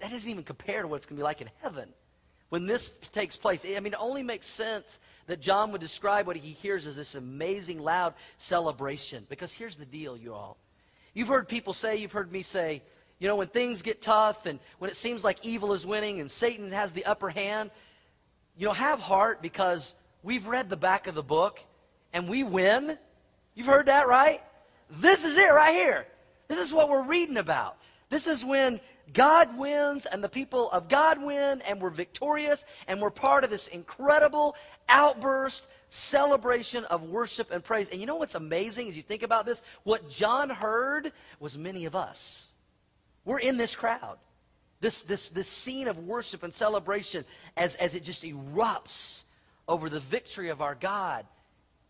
[0.00, 1.88] that doesn't even compare to what it's going to be like in heaven
[2.48, 3.64] when this takes place.
[3.64, 7.14] I mean, it only makes sense that John would describe what he hears as this
[7.14, 9.26] amazing, loud celebration.
[9.28, 10.56] Because here's the deal, you all.
[11.14, 12.82] You've heard people say, you've heard me say,
[13.18, 16.30] you know, when things get tough and when it seems like evil is winning and
[16.30, 17.70] Satan has the upper hand,
[18.56, 21.60] you know, have heart because we've read the back of the book
[22.12, 22.98] and we win.
[23.54, 24.40] You've heard that, right?
[24.90, 26.06] This is it right here.
[26.48, 27.76] This is what we're reading about.
[28.10, 28.80] This is when
[29.12, 33.50] God wins and the people of God win and we're victorious and we're part of
[33.50, 34.56] this incredible
[34.88, 37.88] outburst celebration of worship and praise.
[37.88, 39.62] And you know what's amazing as you think about this?
[39.82, 42.46] What John heard was many of us.
[43.24, 44.18] We're in this crowd.
[44.80, 47.24] This, this, this scene of worship and celebration
[47.56, 49.22] as, as it just erupts
[49.66, 51.24] over the victory of our God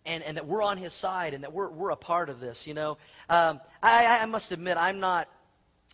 [0.07, 2.67] and, and that we're on his side and that we're, we're a part of this,
[2.67, 2.99] you know.
[3.29, 5.29] Um, I, I must admit, I'm not,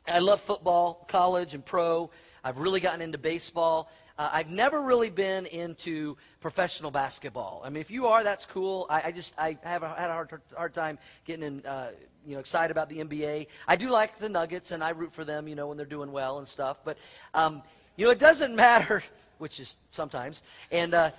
[0.09, 2.11] I love football, college and pro.
[2.43, 3.91] I've really gotten into baseball.
[4.19, 7.63] Uh, I've never really been into professional basketball.
[7.65, 8.87] I mean, if you are, that's cool.
[8.91, 11.93] I, I just I have a, had a hard, hard time getting in, uh,
[12.27, 13.47] you know, excited about the NBA.
[13.67, 16.13] I do like the Nuggets, and I root for them, you know, when they're doing
[16.13, 16.79] well and stuff.
[16.85, 16.99] But
[17.33, 17.63] um,
[17.97, 19.03] you know, it doesn't matter,
[19.39, 21.11] which is sometimes, and uh,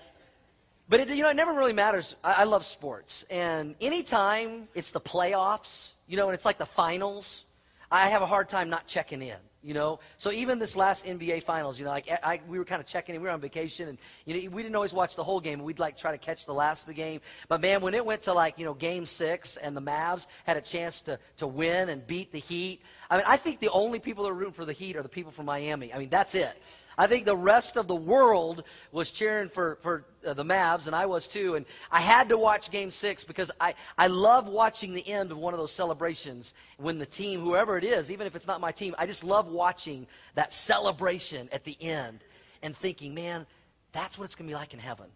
[0.88, 2.16] but it, you know, it never really matters.
[2.24, 6.68] I, I love sports, and anytime it's the playoffs, you know, and it's like the
[6.68, 7.46] finals,
[7.92, 10.00] I have a hard time not checking in you know.
[10.18, 13.16] So even this last NBA Finals, you know, like I, we were kind of checking
[13.16, 13.22] in.
[13.22, 15.64] We were on vacation, and you know, we didn't always watch the whole game.
[15.64, 17.22] We'd like try to catch the last of the game.
[17.48, 20.58] But man, when it went to like you know Game Six, and the Mavs had
[20.58, 24.00] a chance to to win and beat the Heat, I mean, I think the only
[24.00, 25.94] people that are rooting for the Heat are the people from Miami.
[25.94, 26.54] I mean, that's it.
[26.98, 30.96] I think the rest of the world was cheering for, for uh, the Mavs, and
[30.96, 31.56] I was too.
[31.56, 35.38] And I had to watch Game Six because I, I love watching the end of
[35.38, 38.72] one of those celebrations when the team, whoever it is, even if it's not my
[38.72, 42.20] team, I just love watching that celebration at the end
[42.62, 43.46] and thinking, man,
[43.94, 45.08] that's what it's going to be like in heaven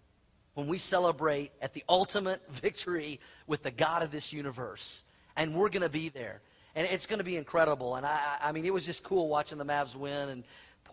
[0.55, 5.03] when we celebrate at the ultimate victory with the God of this universe.
[5.35, 6.41] And we're going to be there.
[6.75, 7.95] And it's going to be incredible.
[7.95, 10.43] And I, I mean, it was just cool watching the Mavs win and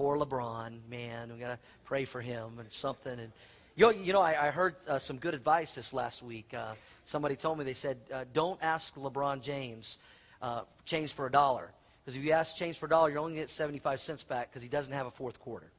[0.03, 3.12] poor LeBron, man, we got to pray for him or something.
[3.12, 3.31] And
[3.77, 6.53] you know, you know I, I heard uh, some good advice this last week.
[6.53, 9.99] Uh, somebody told me they said, uh, don't ask LeBron James
[10.43, 13.35] uh, change for a dollar because if you ask change for a dollar, you're only
[13.35, 15.71] going to get 75 cents back because he doesn't have a fourth quarter.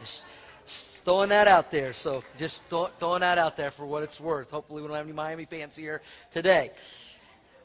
[0.00, 0.24] Just,
[0.66, 1.92] just throwing that out there.
[1.92, 4.50] So just th- throwing that out there for what it's worth.
[4.50, 6.72] Hopefully, we don't have any Miami fans here today.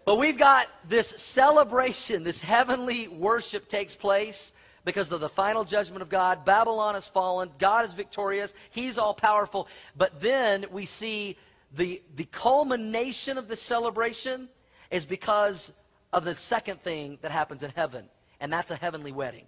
[0.06, 4.54] But we've got this celebration, this heavenly worship takes place
[4.86, 6.46] because of the final judgment of God.
[6.46, 7.50] Babylon has fallen.
[7.60, 8.54] God is victorious.
[8.70, 9.68] He's all powerful.
[9.98, 11.38] But then we see
[11.76, 14.48] the, the culmination of the celebration
[14.92, 15.74] is because
[16.14, 18.06] of the second thing that happens in heaven,
[18.40, 19.46] and that's a heavenly wedding.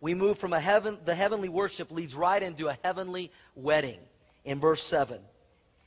[0.00, 3.98] We move from a heaven, the heavenly worship leads right into a heavenly wedding
[4.44, 5.18] in verse 7.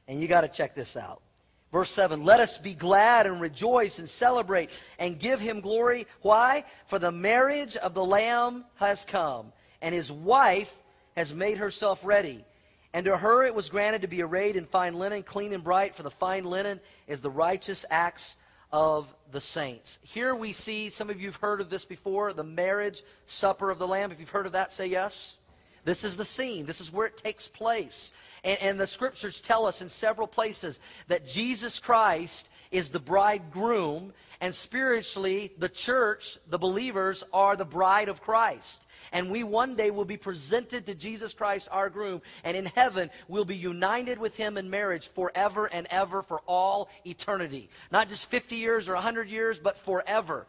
[0.08, 1.22] And you got to check this out.
[1.71, 6.08] Verse 7 Let us be glad and rejoice and celebrate and give him glory.
[6.21, 6.65] Why?
[6.88, 9.51] For the marriage of the Lamb has come,
[9.82, 10.73] and his wife
[11.15, 12.43] has made herself ready.
[12.91, 15.95] And to her it was granted to be arrayed in fine linen, clean and bright,
[15.95, 18.36] for the fine linen is the righteous acts
[18.71, 19.99] of the saints.
[20.03, 23.77] Here we see, some of you have heard of this before, the marriage supper of
[23.77, 24.12] the Lamb.
[24.12, 25.36] If you've heard of that, say yes.
[25.84, 26.65] This is the scene.
[26.65, 28.13] This is where it takes place.
[28.44, 34.13] And, and the scriptures tell us in several places that Jesus Christ is the bridegroom,
[34.42, 38.86] and spiritually, the church, the believers, are the bride of Christ.
[39.12, 43.10] And we one day will be presented to Jesus Christ, our groom, and in heaven
[43.28, 47.70] we'll be united with him in marriage forever and ever for all eternity.
[47.92, 50.46] Not just 50 years or 100 years, but forever.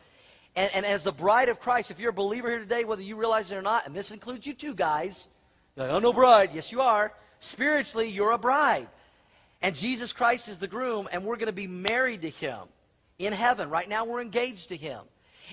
[0.56, 3.16] And, and as the bride of Christ, if you're a believer here today, whether you
[3.16, 5.28] realize it or not, and this includes you too, guys,
[5.76, 6.50] you're like, oh, no bride.
[6.54, 7.12] Yes, you are.
[7.38, 8.88] Spiritually, you're a bride.
[9.62, 12.60] And Jesus Christ is the groom, and we're going to be married to him
[13.18, 13.70] in heaven.
[13.70, 15.00] Right now, we're engaged to him.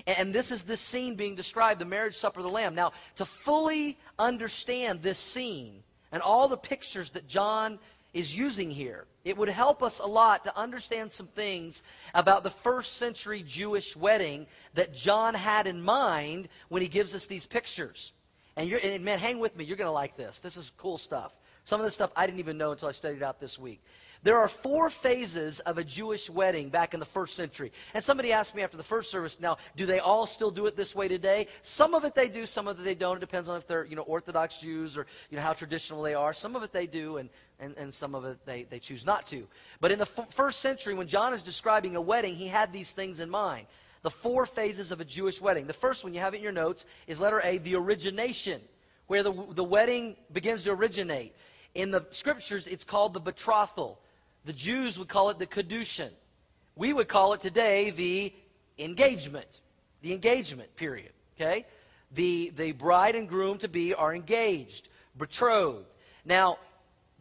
[0.06, 2.74] And this is this scene being described, the marriage supper of the Lamb.
[2.74, 5.82] Now, to fully understand this scene
[6.12, 7.78] and all the pictures that John
[8.18, 12.50] is using here, it would help us a lot to understand some things about the
[12.50, 18.12] first century Jewish wedding that John had in mind when he gives us these pictures.
[18.56, 19.64] And, you're, and man, hang with me.
[19.64, 20.40] You're going to like this.
[20.40, 21.32] This is cool stuff.
[21.62, 23.80] Some of this stuff I didn't even know until I studied out this week.
[24.24, 27.72] There are four phases of a Jewish wedding back in the first century.
[27.94, 30.76] And somebody asked me after the first service, now, do they all still do it
[30.76, 31.46] this way today?
[31.62, 33.18] Some of it they do, some of it they don't.
[33.18, 36.14] It depends on if they're, you know, Orthodox Jews or, you know, how traditional they
[36.14, 36.32] are.
[36.32, 39.26] Some of it they do, and, and, and some of it they, they choose not
[39.26, 39.46] to.
[39.80, 42.92] But in the f- first century, when John is describing a wedding, he had these
[42.92, 43.66] things in mind.
[44.02, 45.66] The four phases of a Jewish wedding.
[45.66, 48.60] The first one, you have it in your notes, is letter A, the origination,
[49.06, 51.34] where the, the wedding begins to originate.
[51.74, 54.00] In the scriptures, it's called the betrothal.
[54.48, 56.08] The Jews would call it the Kedushin.
[56.74, 58.32] We would call it today the
[58.78, 59.60] engagement.
[60.00, 61.12] The engagement period.
[61.36, 61.66] Okay?
[62.12, 65.84] The, the bride and groom to be are engaged, betrothed.
[66.24, 66.56] Now,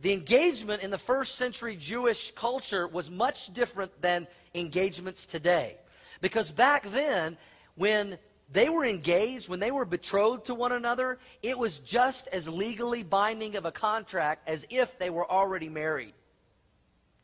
[0.01, 5.75] the engagement in the first century Jewish culture was much different than engagements today.
[6.21, 7.35] Because back then,
[7.75, 8.17] when
[8.53, 13.03] they were engaged, when they were betrothed to one another, it was just as legally
[13.03, 16.13] binding of a contract as if they were already married.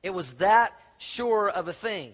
[0.04, 2.14] It was that sure of a thing.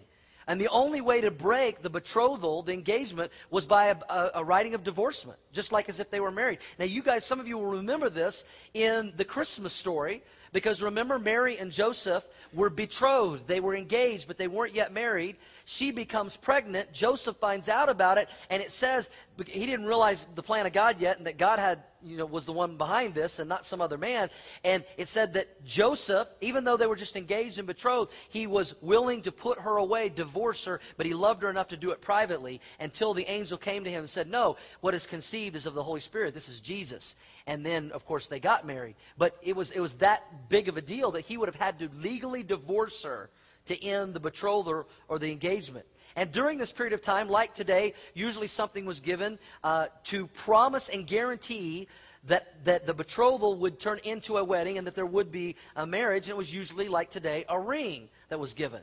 [0.50, 4.44] And the only way to break the betrothal, the engagement, was by a, a, a,
[4.44, 6.58] writing of divorcement, just like as if they were married.
[6.80, 11.20] Now, you guys, some of you will remember this in the Christmas story, because remember,
[11.20, 13.48] Mary and Joseph were betrothed.
[13.48, 15.36] They were engaged, but they weren't yet married.
[15.66, 16.94] She becomes pregnant.
[16.94, 19.12] Joseph finds out about it, and it says
[19.46, 22.46] he didn't realize the plan of God yet, and that God had, you know, was
[22.46, 24.30] the one behind this, and not some other man.
[24.64, 28.76] And it said that Joseph, even though they were just engaged and betrothed, he was
[28.82, 32.02] willing to put her away, divorce her, but he loved her enough to do it
[32.02, 35.74] privately until the angel came to him and said, "No, what is conceived is of
[35.74, 36.34] the Holy Spirit.
[36.34, 38.96] This is Jesus." And then, of course, they got married.
[39.18, 41.80] But it was it was that big of a deal that he would have had
[41.80, 43.30] to legally divorce her
[43.66, 45.86] to end the betrothal or the engagement.
[46.20, 50.90] And during this period of time, like today, usually something was given uh, to promise
[50.90, 51.88] and guarantee
[52.26, 55.88] that, that the betrothal would turn into a wedding and that there would be a
[55.88, 56.26] marriage.
[56.26, 58.82] And it was usually, like today, a ring that was given.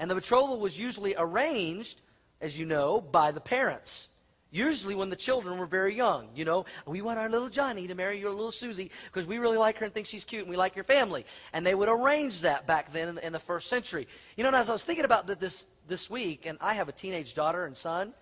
[0.00, 2.00] And the betrothal was usually arranged,
[2.40, 4.08] as you know, by the parents.
[4.54, 7.94] Usually when the children were very young, you know, we want our little Johnny to
[7.94, 10.58] marry your little Susie because we really like her and think she's cute and we
[10.58, 11.24] like your family.
[11.54, 14.06] And they would arrange that back then in the, in the first century.
[14.36, 16.92] You know, and as I was thinking about this this week, and I have a
[16.92, 18.12] teenage daughter and son,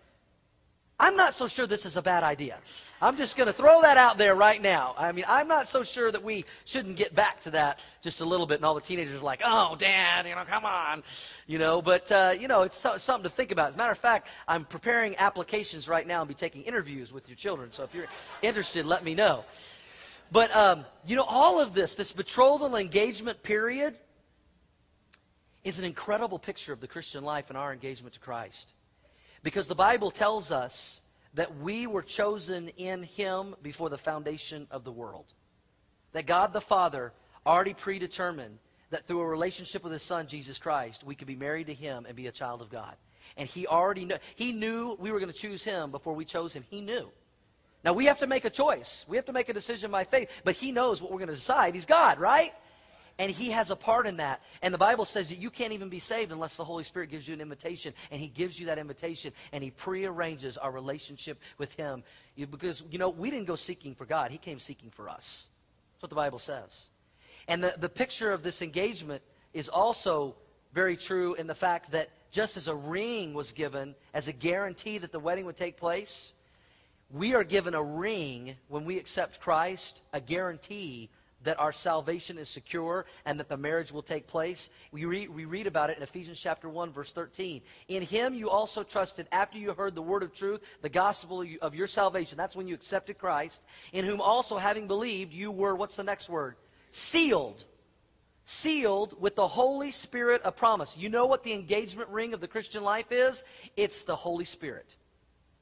[1.00, 2.58] I'm not so sure this is a bad idea.
[3.00, 4.94] I'm just going to throw that out there right now.
[4.98, 8.26] I mean, I'm not so sure that we shouldn't get back to that just a
[8.26, 8.56] little bit.
[8.56, 11.02] And all the teenagers are like, oh, Dad, you know, come on.
[11.46, 13.70] You know, but, uh, you know, it's so, something to think about.
[13.70, 17.30] As a matter of fact, I'm preparing applications right now and be taking interviews with
[17.30, 17.72] your children.
[17.72, 18.06] So if you're
[18.42, 19.44] interested, let me know.
[20.30, 23.96] But, um, you know, all of this, this betrothal engagement period,
[25.64, 28.72] is an incredible picture of the Christian life and our engagement to Christ.
[29.42, 31.00] Because the Bible tells us
[31.34, 35.26] that we were chosen in Him before the foundation of the world.
[36.12, 37.12] That God the Father
[37.46, 38.58] already predetermined
[38.90, 42.04] that through a relationship with His Son, Jesus Christ, we could be married to Him
[42.06, 42.94] and be a child of God.
[43.36, 44.16] And He already knew.
[44.34, 46.64] He knew we were going to choose Him before we chose Him.
[46.68, 47.08] He knew.
[47.84, 49.06] Now we have to make a choice.
[49.08, 50.28] We have to make a decision by faith.
[50.44, 51.74] But He knows what we're going to decide.
[51.74, 52.52] He's God, right?
[53.20, 54.40] And he has a part in that.
[54.62, 57.28] And the Bible says that you can't even be saved unless the Holy Spirit gives
[57.28, 57.92] you an invitation.
[58.10, 59.34] And he gives you that invitation.
[59.52, 62.02] And he prearranges our relationship with him.
[62.38, 64.30] Because, you know, we didn't go seeking for God.
[64.30, 65.46] He came seeking for us.
[65.92, 66.88] That's what the Bible says.
[67.46, 70.34] And the, the picture of this engagement is also
[70.72, 74.96] very true in the fact that just as a ring was given as a guarantee
[74.96, 76.32] that the wedding would take place,
[77.10, 81.10] we are given a ring when we accept Christ, a guarantee
[81.44, 84.70] that our salvation is secure and that the marriage will take place.
[84.92, 87.62] We read, we read about it in Ephesians chapter 1, verse 13.
[87.88, 91.74] In him you also trusted after you heard the word of truth, the gospel of
[91.74, 92.36] your salvation.
[92.36, 93.64] That's when you accepted Christ.
[93.92, 96.56] In whom also, having believed, you were, what's the next word?
[96.90, 97.62] Sealed.
[98.44, 100.96] Sealed with the Holy Spirit of promise.
[100.96, 103.44] You know what the engagement ring of the Christian life is?
[103.76, 104.94] It's the Holy Spirit.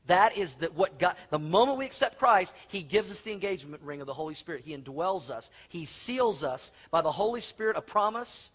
[0.08, 3.82] That is that what God, the moment we accept Christ, He gives us the engagement
[3.82, 4.62] ring of the Holy Spirit.
[4.64, 5.50] He indwells us.
[5.68, 8.50] He seals us by the Holy Spirit a promise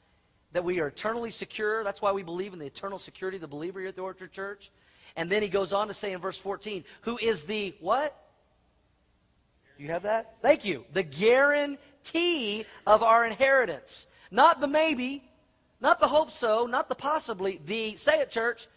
[0.51, 1.83] that we are eternally secure.
[1.83, 4.31] That's why we believe in the eternal security of the believer here at the Orchard
[4.31, 4.71] Church.
[5.15, 8.17] And then he goes on to say in verse 14, who is the what?
[9.77, 10.39] You have that?
[10.41, 10.85] Thank you.
[10.93, 14.07] The guarantee of our inheritance.
[14.31, 15.23] Not the maybe,
[15.81, 18.67] not the hope so, not the possibly, the, say it, church,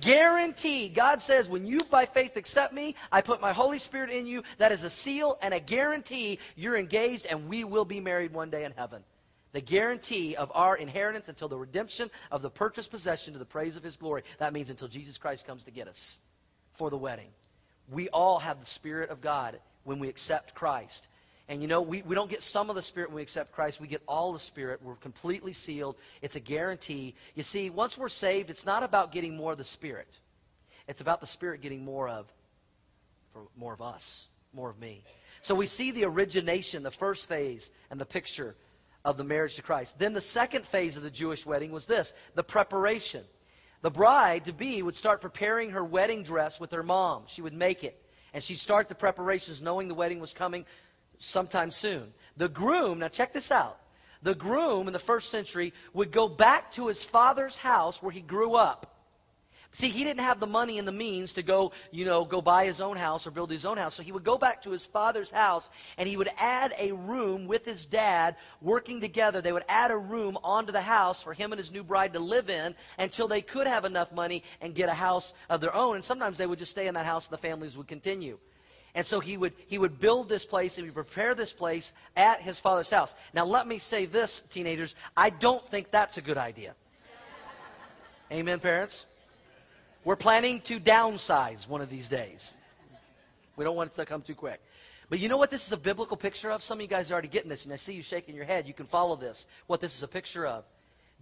[0.00, 0.88] guarantee.
[0.88, 4.42] God says, when you by faith accept me, I put my Holy Spirit in you.
[4.58, 8.50] That is a seal and a guarantee you're engaged and we will be married one
[8.50, 9.02] day in heaven.
[9.52, 13.76] The guarantee of our inheritance until the redemption of the purchased possession to the praise
[13.76, 14.24] of his glory.
[14.38, 16.18] That means until Jesus Christ comes to get us
[16.74, 17.28] for the wedding.
[17.88, 21.06] We all have the Spirit of God when we accept Christ.
[21.48, 23.80] And you know, we, we don't get some of the Spirit when we accept Christ.
[23.80, 24.80] We get all the Spirit.
[24.82, 25.96] We're completely sealed.
[26.22, 27.14] It's a guarantee.
[27.34, 30.08] You see, once we're saved, it's not about getting more of the Spirit.
[30.88, 32.26] It's about the Spirit getting more of,
[33.56, 35.02] more of us, more of me.
[35.42, 38.56] So we see the origination, the first phase, and the picture
[39.04, 39.98] of the marriage to Christ.
[39.98, 43.22] Then the second phase of the Jewish wedding was this the preparation.
[43.82, 47.24] The bride to be would start preparing her wedding dress with her mom.
[47.26, 48.00] She would make it.
[48.32, 50.64] And she'd start the preparations knowing the wedding was coming
[51.18, 52.12] sometime soon.
[52.36, 53.78] The groom, now check this out.
[54.22, 58.20] The groom in the first century would go back to his father's house where he
[58.20, 58.94] grew up.
[59.74, 62.64] See, he didn't have the money and the means to go, you know, go buy
[62.64, 63.94] his own house or build his own house.
[63.94, 67.48] So he would go back to his father's house and he would add a room
[67.48, 69.40] with his dad working together.
[69.40, 72.20] They would add a room onto the house for him and his new bride to
[72.20, 75.96] live in until they could have enough money and get a house of their own.
[75.96, 78.38] And sometimes they would just stay in that house and the families would continue.
[78.94, 81.92] And so he would, he would build this place and he would prepare this place
[82.16, 83.14] at his father's house.
[83.32, 84.94] Now, let me say this, teenagers.
[85.16, 86.74] I don't think that's a good idea.
[88.30, 89.04] Amen, parents?
[90.04, 92.54] We're planning to downsize one of these days.
[93.56, 94.60] We don't want it to come too quick.
[95.10, 96.62] But you know what this is a biblical picture of?
[96.62, 98.66] Some of you guys are already getting this, and I see you shaking your head.
[98.66, 100.64] You can follow this, what this is a picture of.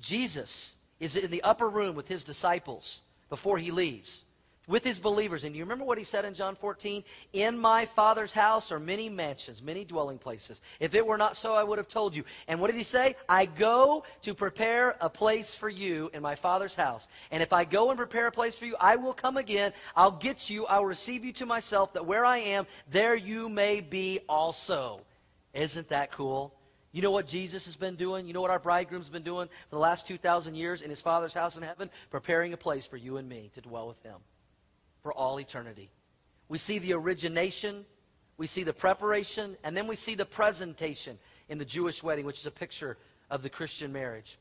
[0.00, 4.24] Jesus is in the upper room with his disciples before he leaves
[4.66, 5.44] with his believers.
[5.44, 7.04] And you remember what he said in John 14?
[7.32, 10.60] In my Father's house are many mansions, many dwelling places.
[10.80, 12.24] If it were not so, I would have told you.
[12.46, 13.16] And what did he say?
[13.28, 17.08] I go to prepare a place for you in my Father's house.
[17.30, 19.72] And if I go and prepare a place for you, I will come again.
[19.96, 20.66] I'll get you.
[20.66, 25.00] I'll receive you to myself, that where I am, there you may be also.
[25.54, 26.54] Isn't that cool?
[26.92, 28.26] You know what Jesus has been doing?
[28.26, 31.32] You know what our bridegroom's been doing for the last 2,000 years in his Father's
[31.32, 31.90] house in heaven?
[32.10, 34.16] Preparing a place for you and me to dwell with him
[35.02, 35.90] for all eternity.
[36.48, 37.84] We see the origination,
[38.36, 42.40] we see the preparation, and then we see the presentation in the Jewish wedding, which
[42.40, 42.96] is a picture
[43.30, 44.38] of the Christian marriage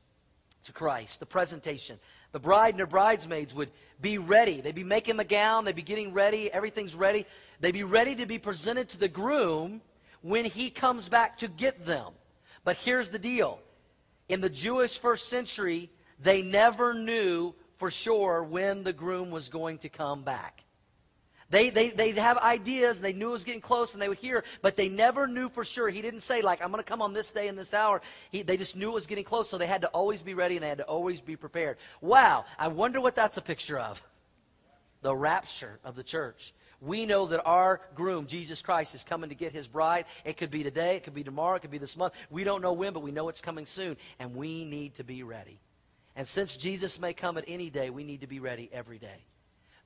[0.65, 1.19] to Christ.
[1.19, 1.99] The presentation.
[2.31, 4.61] The bride and her bridesmaids would be ready.
[4.61, 7.25] They'd be making the gown, they'd be getting ready, everything's ready.
[7.59, 9.81] They'd be ready to be presented to the groom
[10.21, 12.13] when he comes back to get them.
[12.63, 13.59] But here's the deal.
[14.29, 15.89] In the Jewish first century,
[16.19, 20.63] they never knew for sure when the groom was going to come back.
[21.49, 24.19] They, they, they'd have ideas, and they knew it was getting close, and they would
[24.19, 25.89] hear, but they never knew for sure.
[25.89, 28.03] He didn't say, like, I'm going to come on this day and this hour.
[28.31, 30.57] He, they just knew it was getting close, so they had to always be ready,
[30.57, 31.77] and they had to always be prepared.
[32.01, 33.99] Wow, I wonder what that's a picture of.
[35.01, 36.53] The rapture of the church.
[36.81, 40.05] We know that our groom, Jesus Christ, is coming to get his bride.
[40.23, 42.13] It could be today, it could be tomorrow, it could be this month.
[42.29, 45.23] We don't know when, but we know it's coming soon, and we need to be
[45.23, 45.59] ready.
[46.15, 49.25] And since Jesus may come at any day, we need to be ready every day.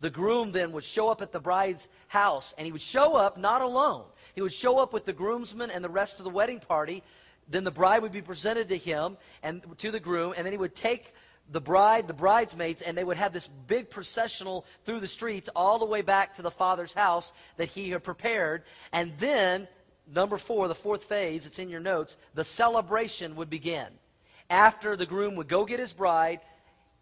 [0.02, 3.38] The groom then would show up at the bride's house, and he would show up
[3.38, 4.06] not alone.
[4.34, 7.04] He would show up with the groomsmen and the rest of the wedding party.
[7.48, 10.58] Then the bride would be presented to him and to the groom, and then he
[10.58, 11.14] would take
[11.52, 15.78] the bride, the bridesmaids, and they would have this big processional through the streets all
[15.78, 18.64] the way back to the father's house that he had prepared.
[18.92, 19.68] And then,
[20.12, 23.88] number four, the fourth phase, it's in your notes, the celebration would begin
[24.50, 26.40] after the groom would go get his bride,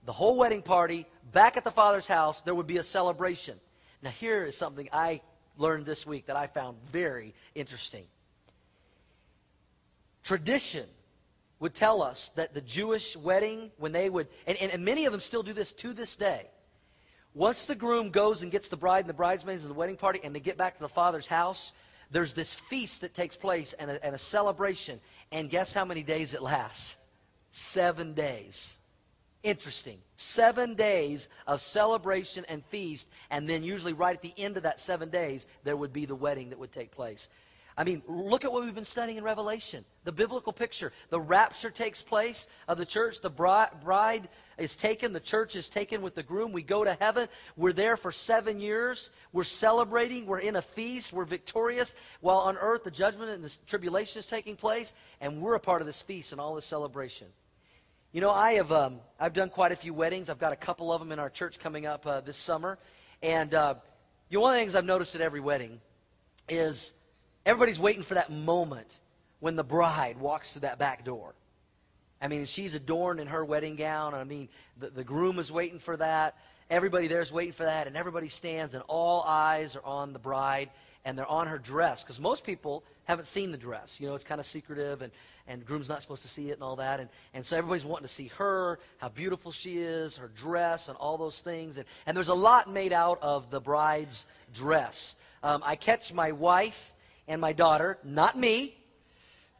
[0.05, 3.59] the whole wedding party, back at the father's house, there would be a celebration.
[4.01, 5.21] Now, here is something I
[5.57, 8.05] learned this week that I found very interesting.
[10.23, 10.85] Tradition
[11.59, 15.11] would tell us that the Jewish wedding, when they would, and, and, and, many of
[15.11, 16.49] them still do this to this day.
[17.33, 20.19] Once the groom goes and gets the bride and the bridesmaids and the wedding party,
[20.23, 21.71] and they get back to the father's house,
[22.11, 24.99] there's this feast that takes place and a, and a celebration.
[25.31, 26.97] And guess how many days it lasts?
[27.53, 28.79] Seven days.
[29.43, 29.99] Interesting.
[30.15, 34.79] Seven days of celebration and feast, and then usually right at the end of that
[34.79, 37.29] seven days, there would be the wedding that would take place.
[37.75, 39.83] I mean, look at what we've been studying in Revelation.
[40.03, 40.93] The biblical picture.
[41.09, 43.19] The rapture takes place of the church.
[43.21, 44.29] The bride
[44.59, 45.11] is taken.
[45.11, 46.51] The church is taken with the groom.
[46.51, 47.27] We go to heaven.
[47.57, 49.09] We're there for seven years.
[49.31, 50.27] We're celebrating.
[50.27, 51.11] We're in a feast.
[51.11, 51.95] We're victorious.
[52.21, 54.93] While on earth, the judgment and the tribulation is taking place.
[55.19, 57.27] And we're a part of this feast and all this celebration.
[58.13, 60.29] You know, I have um, I've done quite a few weddings.
[60.29, 62.77] I've got a couple of them in our church coming up uh, this summer,
[63.23, 63.73] And uh,
[64.29, 65.81] you know, one of the things I've noticed at every wedding
[66.47, 66.93] is
[67.43, 68.99] everybody's waiting for that moment
[69.39, 71.33] when the bride walks through that back door.
[72.21, 74.13] I mean, she's adorned in her wedding gown.
[74.13, 74.47] I mean,
[74.77, 76.37] the, the groom is waiting for that.
[76.69, 80.69] Everybody there's waiting for that, and everybody stands, and all eyes are on the bride,
[81.05, 82.03] and they're on her dress.
[82.03, 83.99] Because most people haven't seen the dress.
[83.99, 85.11] You know, it's kind of secretive, and,
[85.47, 86.99] and groom's not supposed to see it and all that.
[86.99, 90.97] And, and so everybody's wanting to see her, how beautiful she is, her dress, and
[90.97, 91.77] all those things.
[91.77, 95.15] And, and there's a lot made out of the bride's dress.
[95.43, 96.93] Um, I catch my wife
[97.27, 98.75] and my daughter, not me,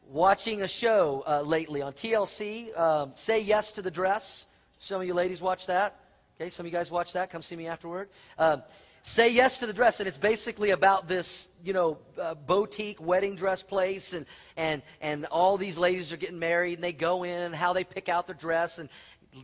[0.10, 2.78] watching a show uh, lately on TLC.
[2.78, 4.46] Um, Say Yes to the Dress.
[4.80, 6.00] Some of you ladies watch that.
[6.40, 7.32] Okay, some of you guys watch that.
[7.32, 8.10] Come see me afterward.
[8.38, 8.64] Um,
[9.06, 13.36] Say Yes to the Dress, and it's basically about this, you know, uh, boutique wedding
[13.36, 14.26] dress place, and
[14.56, 17.84] and and all these ladies are getting married, and they go in, and how they
[17.84, 18.88] pick out their dress, and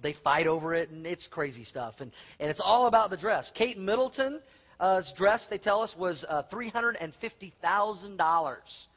[0.02, 3.52] they fight over it, and it's crazy stuff, and and it's all about the dress.
[3.52, 4.40] Kate Middleton
[4.80, 8.88] uh, dress, they tell us, was uh, $350,000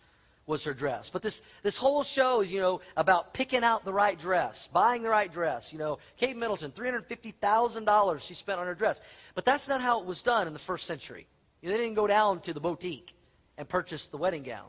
[0.47, 1.11] was her dress.
[1.11, 5.03] But this, this whole show is, you know, about picking out the right dress, buying
[5.03, 5.73] the right dress.
[5.73, 9.01] You know, Kate Middleton, $350,000 she spent on her dress.
[9.35, 11.27] But that's not how it was done in the first century.
[11.61, 13.15] You know, they didn't go down to the boutique
[13.57, 14.69] and purchase the wedding gown.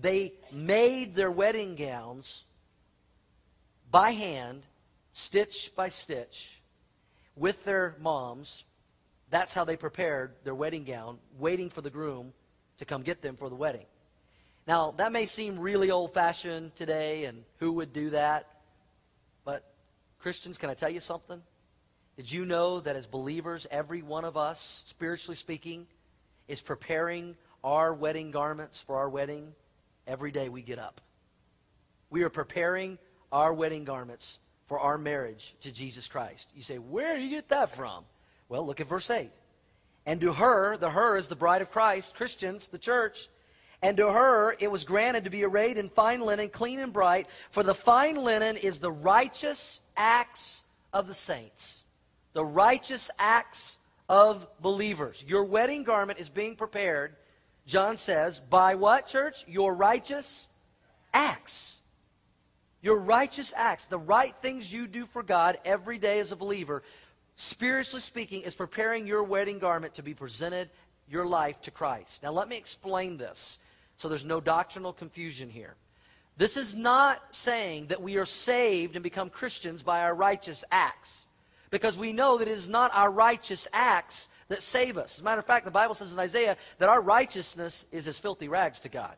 [0.00, 2.44] They made their wedding gowns
[3.90, 4.62] by hand,
[5.12, 6.60] stitch by stitch,
[7.36, 8.64] with their moms
[9.30, 12.32] that's how they prepared their wedding gown, waiting for the groom
[12.78, 13.86] to come get them for the wedding.
[14.66, 18.48] Now, that may seem really old fashioned today, and who would do that?
[19.44, 19.62] But,
[20.18, 21.40] Christians, can I tell you something?
[22.16, 25.86] Did you know that as believers, every one of us, spiritually speaking,
[26.48, 29.52] is preparing our wedding garments for our wedding
[30.06, 31.00] every day we get up?
[32.10, 32.98] We are preparing
[33.30, 36.48] our wedding garments for our marriage to Jesus Christ.
[36.56, 38.04] You say, where do you get that from?
[38.48, 39.30] Well, look at verse 8.
[40.06, 43.28] And to her, the her is the bride of Christ, Christians, the church.
[43.86, 47.28] And to her it was granted to be arrayed in fine linen, clean and bright,
[47.52, 51.84] for the fine linen is the righteous acts of the saints.
[52.32, 53.78] The righteous acts
[54.08, 55.22] of believers.
[55.28, 57.14] Your wedding garment is being prepared,
[57.64, 59.44] John says, by what, church?
[59.46, 60.48] Your righteous
[61.14, 61.76] acts.
[62.82, 66.82] Your righteous acts, the right things you do for God every day as a believer,
[67.36, 70.70] spiritually speaking, is preparing your wedding garment to be presented,
[71.08, 72.24] your life to Christ.
[72.24, 73.60] Now, let me explain this
[73.96, 75.74] so there's no doctrinal confusion here.
[76.36, 81.26] This is not saying that we are saved and become Christians by our righteous acts.
[81.70, 85.14] Because we know that it is not our righteous acts that save us.
[85.14, 88.18] As a matter of fact, the Bible says in Isaiah that our righteousness is as
[88.18, 89.14] filthy rags to God.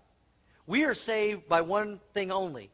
[0.67, 2.71] We are saved by one thing only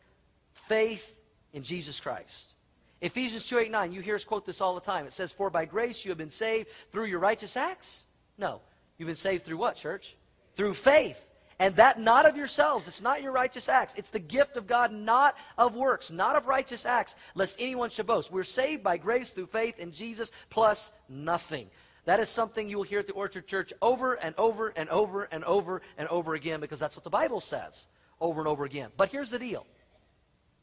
[0.69, 1.17] faith
[1.53, 2.53] in Jesus Christ.
[3.01, 5.07] Ephesians 2 8 9, you hear us quote this all the time.
[5.07, 8.07] It says, For by grace you have been saved through your righteous acts?
[8.39, 8.61] No.
[8.99, 10.17] You've been saved through what, church?
[10.57, 11.23] Through faith.
[11.59, 12.89] And that not of yourselves.
[12.89, 13.95] It's not your righteous acts.
[13.97, 18.07] It's the gift of God, not of works, not of righteous acts, lest anyone should
[18.07, 18.33] boast.
[18.33, 21.71] We're saved by grace through faith in Jesus plus nothing.
[22.07, 25.23] That is something you will hear at the Orchard Church over and over and over
[25.25, 27.87] and over and over again because that's what the Bible says
[28.21, 28.91] over and over again.
[28.97, 29.67] But here's the deal.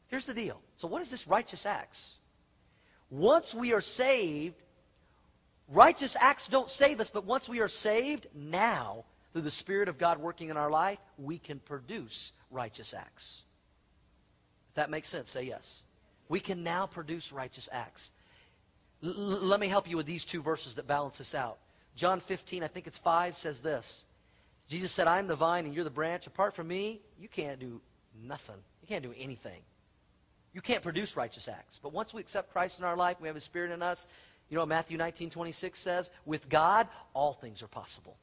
[0.08, 0.60] Here's the deal.
[0.76, 2.12] So, what is this righteous acts?
[3.10, 4.56] Once we are saved,
[5.68, 9.98] righteous acts don't save us, but once we are saved, now, through the Spirit of
[9.98, 13.40] God working in our life, we can produce righteous acts.
[14.70, 15.82] If that makes sense, say yes.
[16.28, 18.10] We can now produce righteous acts.
[19.02, 21.58] L- let me help you with these two verses that balance this out.
[21.94, 24.06] John 15, I think it's 5, says this.
[24.68, 26.26] Jesus said, I'm the vine and you're the branch.
[26.26, 27.80] Apart from me, you can't do
[28.24, 28.56] nothing.
[28.80, 29.60] You can't do anything.
[30.54, 31.78] You can't produce righteous acts.
[31.82, 34.06] But once we accept Christ in our life, we have His Spirit in us.
[34.48, 36.10] You know what Matthew 19, 26 says?
[36.26, 38.16] With God, all things are possible.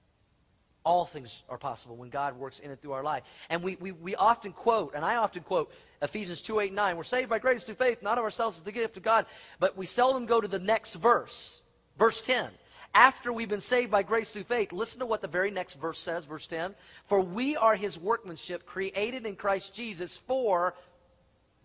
[0.90, 3.22] All things are possible when God works in and through our life.
[3.48, 5.72] And we, we, we often quote, and I often quote
[6.02, 6.98] Ephesians 2, 8, 9.
[6.98, 9.28] We're saved by grace through faith, not of ourselves, is the gift of God.
[9.60, 11.62] But we seldom go to the next verse.
[12.00, 12.50] Verse 10.
[12.92, 16.00] After we've been saved by grace through faith, listen to what the very next verse
[16.00, 16.74] says, verse 10.
[17.06, 20.74] For we are his workmanship, created in Christ Jesus for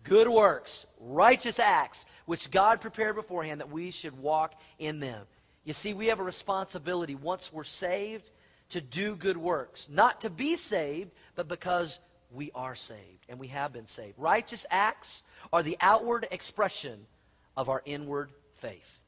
[0.03, 5.25] good works, righteous acts, which God prepared beforehand that we should walk in them.
[5.63, 8.29] You see, we have a responsibility once we're saved
[8.75, 9.87] to do good works.
[9.89, 11.97] Not to be saved, but because
[12.29, 14.15] we are saved and we have been saved.
[14.17, 15.23] Righteous acts
[15.53, 17.07] are the outward expression
[17.55, 18.99] of our inward faith.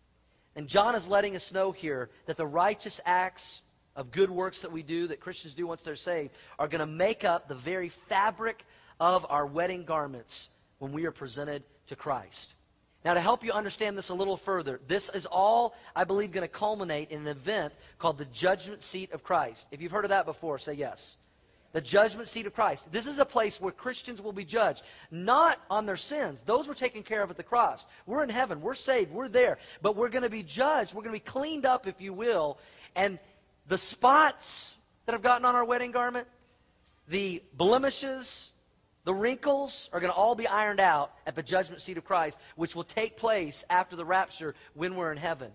[0.55, 3.61] And John is letting us know here that the righteous acts
[3.93, 6.85] of good works that we do, that Christians do once they're saved, are going to
[6.85, 8.63] make up the very fabric
[9.01, 10.47] of our wedding garments
[10.79, 12.55] when we are presented to Christ.
[13.05, 16.47] Now, to help you understand this a little further, this is all, I believe, going
[16.47, 19.67] to culminate in an event called the judgment seat of Christ.
[19.71, 21.15] If you've heard of that before, say yes.
[21.73, 22.91] The judgment seat of Christ.
[22.91, 24.81] This is a place where Christians will be judged,
[25.11, 26.41] not on their sins.
[26.45, 27.85] Those were taken care of at the cross.
[28.05, 28.61] We're in heaven.
[28.61, 29.11] We're saved.
[29.11, 29.57] We're there.
[29.81, 30.93] But we're going to be judged.
[30.93, 32.57] We're going to be cleaned up, if you will.
[32.95, 33.19] And
[33.67, 34.73] the spots
[35.05, 36.27] that have gotten on our wedding garment,
[37.09, 38.49] the blemishes,
[39.07, 42.37] the wrinkles are going to all be ironed out at the judgment seat of Christ,
[42.57, 45.49] which will take place after the rapture when we're in heaven.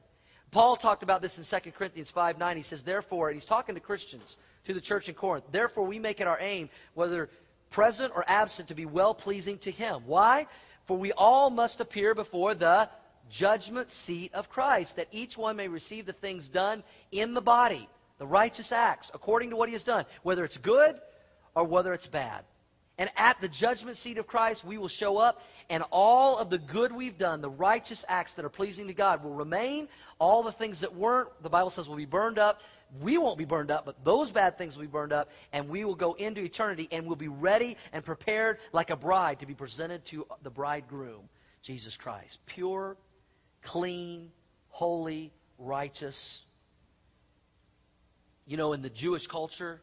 [0.50, 2.56] Paul talked about this in 2 Corinthians 5 9.
[2.56, 5.98] He says, Therefore, and he's talking to Christians, to the church in Corinth, therefore we
[5.98, 7.28] make it our aim, whether
[7.68, 10.04] present or absent, to be well pleasing to him.
[10.06, 10.46] Why?
[10.86, 12.88] For we all must appear before the
[13.28, 17.86] judgment seat of Christ, that each one may receive the things done in the body,
[18.16, 20.98] the righteous acts, according to what he has done, whether it's good
[21.54, 22.46] or whether it's bad.
[22.98, 26.58] And at the judgment seat of Christ, we will show up, and all of the
[26.58, 29.88] good we've done, the righteous acts that are pleasing to God, will remain.
[30.18, 32.60] All the things that weren't, the Bible says, will be burned up.
[33.00, 35.86] We won't be burned up, but those bad things will be burned up, and we
[35.86, 39.54] will go into eternity, and we'll be ready and prepared like a bride to be
[39.54, 41.30] presented to the bridegroom,
[41.62, 42.38] Jesus Christ.
[42.44, 42.98] Pure,
[43.62, 44.30] clean,
[44.68, 46.42] holy, righteous.
[48.46, 49.80] You know, in the Jewish culture,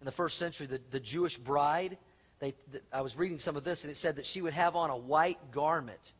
[0.00, 1.96] in the first century, the, the Jewish bride
[2.40, 2.54] they,
[2.92, 4.96] I was reading some of this, and it said that she would have on a
[4.96, 6.12] white garment,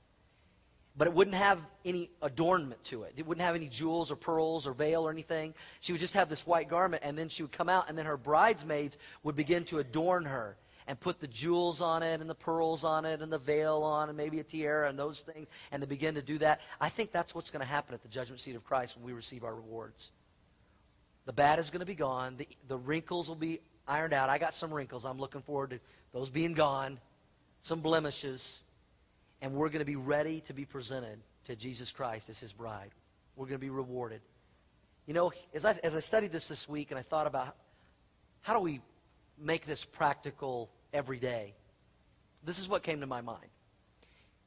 [0.97, 3.15] but it wouldn't have any adornment to it.
[3.17, 5.55] It wouldn't have any jewels or pearls or veil or anything.
[5.81, 8.07] She would just have this white garment, and then she would come out, and then
[8.07, 10.57] her bridesmaids would begin to adorn her
[10.89, 14.09] and put the jewels on it and the pearls on it and the veil on
[14.09, 16.61] and maybe a tiara and those things, and they begin to do that.
[16.81, 19.13] I think that's what's going to happen at the judgment seat of Christ when we
[19.13, 20.11] receive our rewards.
[21.27, 22.39] The bad is going to be gone.
[22.39, 24.29] The, the wrinkles will be ironed out.
[24.29, 25.05] I got some wrinkles.
[25.05, 25.81] I'm looking forward to
[26.13, 26.99] those being gone,
[27.63, 28.61] some blemishes,
[29.41, 32.91] and we're going to be ready to be presented to Jesus Christ as his bride.
[33.37, 34.21] We're going to be rewarded.
[35.07, 37.57] You know, as I, as I studied this this week and I thought about
[38.43, 38.81] how do we
[39.39, 41.55] make this practical every day,
[42.45, 43.47] this is what came to my mind.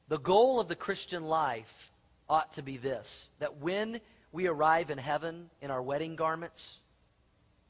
[0.08, 1.90] The goal of the Christian life
[2.28, 6.78] ought to be this that when we arrive in heaven in our wedding garments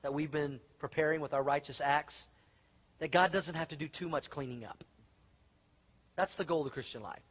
[0.02, 2.26] that we've been preparing with our righteous acts,
[2.98, 4.82] that God doesn't have to do too much cleaning up.
[6.16, 7.22] That's the goal of the Christian life.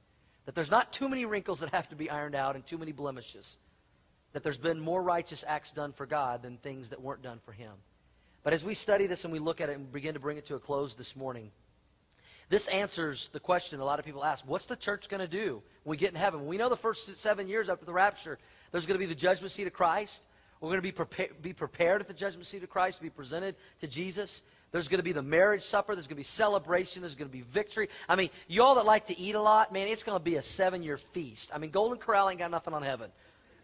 [0.46, 2.94] That there's not too many wrinkles that have to be ironed out and too many
[2.94, 3.58] blemishes.
[4.32, 7.52] That there's been more righteous acts done for God than things that weren't done for
[7.52, 7.74] Him.
[8.44, 10.46] But as we study this and we look at it and begin to bring it
[10.46, 11.52] to a close this morning,
[12.48, 15.62] this answers the question a lot of people ask what's the church going to do
[15.84, 16.48] when we get in heaven?
[16.48, 18.40] We know the first seven years after the rapture,
[18.72, 20.24] there's going to be the judgment seat of Christ.
[20.62, 23.10] We're going to be, prepa- be prepared at the judgment seat of Christ to be
[23.10, 24.44] presented to Jesus.
[24.72, 25.96] There's going to be the marriage supper.
[25.96, 27.02] There's going to be celebration.
[27.02, 27.90] There's going to be victory.
[28.08, 30.36] I mean, you all that like to eat a lot, man, it's going to be
[30.36, 31.52] a seven year feast.
[31.54, 33.10] I mean, Golden Corral ain't got nothing on heaven.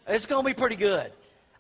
[0.08, 1.12] It's going to be pretty good.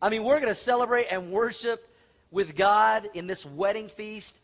[0.01, 1.87] I mean, we're going to celebrate and worship
[2.31, 4.37] with God in this wedding feast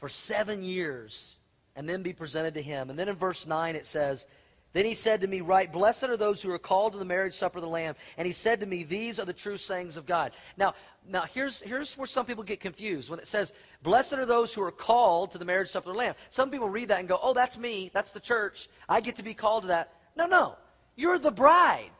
[0.00, 1.36] for seven years
[1.76, 2.90] and then be presented to Him.
[2.90, 4.26] And then in verse 9 it says,
[4.72, 7.34] then he said to me, Right, blessed are those who are called to the marriage
[7.34, 7.94] supper of the Lamb.
[8.16, 10.32] And he said to me, These are the true sayings of God.
[10.56, 10.74] Now,
[11.06, 13.10] now here's, here's where some people get confused.
[13.10, 13.52] When it says,
[13.82, 16.14] Blessed are those who are called to the marriage supper of the Lamb.
[16.30, 17.90] Some people read that and go, Oh, that's me.
[17.92, 18.68] That's the church.
[18.88, 19.92] I get to be called to that.
[20.16, 20.56] No, no.
[20.96, 21.90] You're the bride.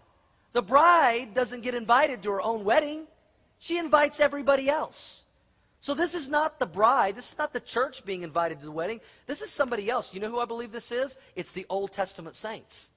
[0.52, 3.06] The bride doesn't get invited to her own wedding,
[3.58, 5.21] she invites everybody else.
[5.82, 7.16] So this is not the bride.
[7.16, 9.00] This is not the church being invited to the wedding.
[9.26, 10.14] This is somebody else.
[10.14, 11.18] You know who I believe this is?
[11.34, 12.88] It's the Old Testament saints.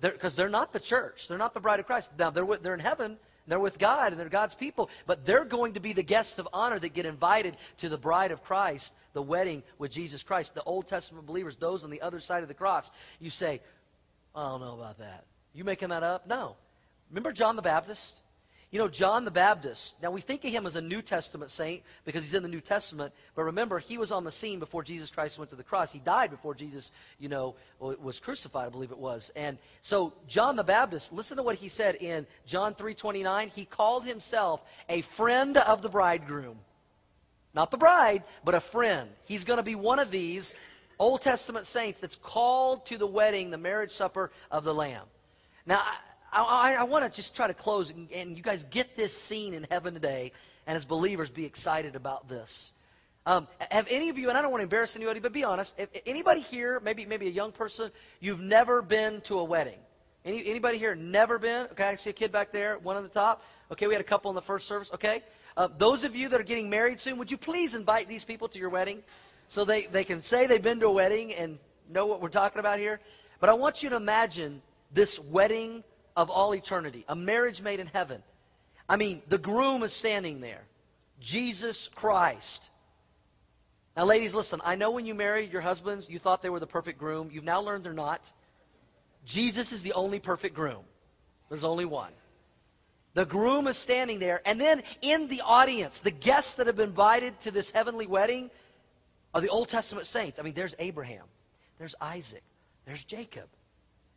[0.00, 1.28] Because they're, they're, not the church.
[1.28, 2.10] They're not the bride of Christ.
[2.18, 3.18] Now, they're, with, they're in heaven.
[3.46, 4.88] They're with God, and they're God's people.
[5.06, 8.30] But they're going to be the guests of honor that get invited to the bride
[8.30, 10.54] of Christ, the wedding with Jesus Christ.
[10.54, 12.90] The Old Testament believers, those on the other side of the cross.
[13.20, 13.60] You say,
[14.34, 15.26] I don't know about that.
[15.52, 16.26] You making that up?
[16.26, 16.56] No.
[17.10, 18.18] Remember John the Baptist?
[18.70, 21.82] You know, John the Baptist, now we think of him as a New Testament saint
[22.04, 25.10] because he's in the New Testament, but remember, he was on the scene before Jesus
[25.10, 25.92] Christ went to the cross.
[25.92, 29.32] He died before Jesus, you know, was crucified, I believe it was.
[29.34, 34.04] And so John the Baptist, listen to what he said in John 3:29, he called
[34.04, 36.58] himself a friend of the bridegroom.
[37.52, 39.10] Not the bride, but a friend.
[39.24, 40.54] He's going to be one of these
[40.96, 45.06] Old Testament saints that's called to the wedding, the marriage supper of the Lamb.
[45.66, 45.82] Now,
[46.32, 49.54] I, I, want to just try to close, and, and, you guys get this scene
[49.54, 50.32] in heaven today,
[50.66, 52.70] and as believers, be excited about this.
[53.26, 55.74] Um, have any of you, and I don't want to embarrass anybody, but be honest,
[55.78, 59.78] if anybody here, maybe maybe a young person, you've never been to a wedding?
[60.24, 61.66] Any, anybody here never been?
[61.72, 63.42] Okay, I see a kid back there, one on the top.
[63.72, 64.90] Okay, we had a couple in the first service.
[64.94, 65.22] Okay,
[65.56, 68.48] uh, those of you that are getting married soon, would you please invite these people
[68.48, 69.02] to your wedding
[69.48, 71.58] so they, they can say they've been to a wedding and
[71.90, 73.00] know what we're talking about here?
[73.40, 74.62] But I want you to imagine
[74.92, 75.82] this wedding
[76.16, 78.22] of all eternity, a marriage made in heaven.
[78.88, 80.62] I mean, the groom is standing there,
[81.20, 82.68] Jesus Christ.
[83.96, 86.66] Now, ladies, listen, I know when you married your husbands, you thought they were the
[86.66, 87.30] perfect groom.
[87.32, 88.30] You've now learned they're not.
[89.24, 90.82] Jesus is the only perfect groom.
[91.48, 92.12] There's only one.
[93.14, 96.90] The groom is standing there, and then in the audience, the guests that have been
[96.90, 98.50] invited to this heavenly wedding
[99.34, 100.38] are the Old Testament saints.
[100.38, 101.24] I mean, there's Abraham,
[101.78, 102.42] there's Isaac,
[102.86, 103.48] there's Jacob.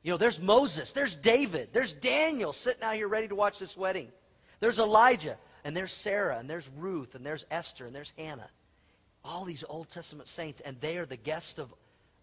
[0.04, 3.76] You know, there's Moses, there's David, there's Daniel sitting out here ready to watch this
[3.76, 4.10] wedding.
[4.60, 8.49] There's Elijah, and there's Sarah, and there's Ruth, and there's Esther, and there's Hannah.
[9.24, 11.74] All these Old Testament saints, and they are the guests of,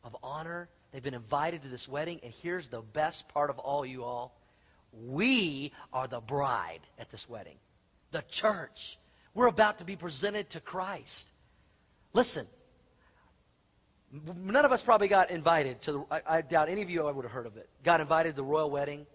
[0.05, 0.69] of honor.
[0.93, 4.35] They've been invited to this wedding, and here's the best part of all, you all.
[4.93, 7.57] We are the bride at this wedding.
[8.11, 8.99] The church.
[9.33, 11.29] We're about to be presented to Christ.
[12.13, 12.47] Listen,
[14.11, 17.25] none of us probably got invited to the, I, I doubt any of you would
[17.25, 17.69] have heard of it.
[17.85, 19.07] Got invited to the royal wedding.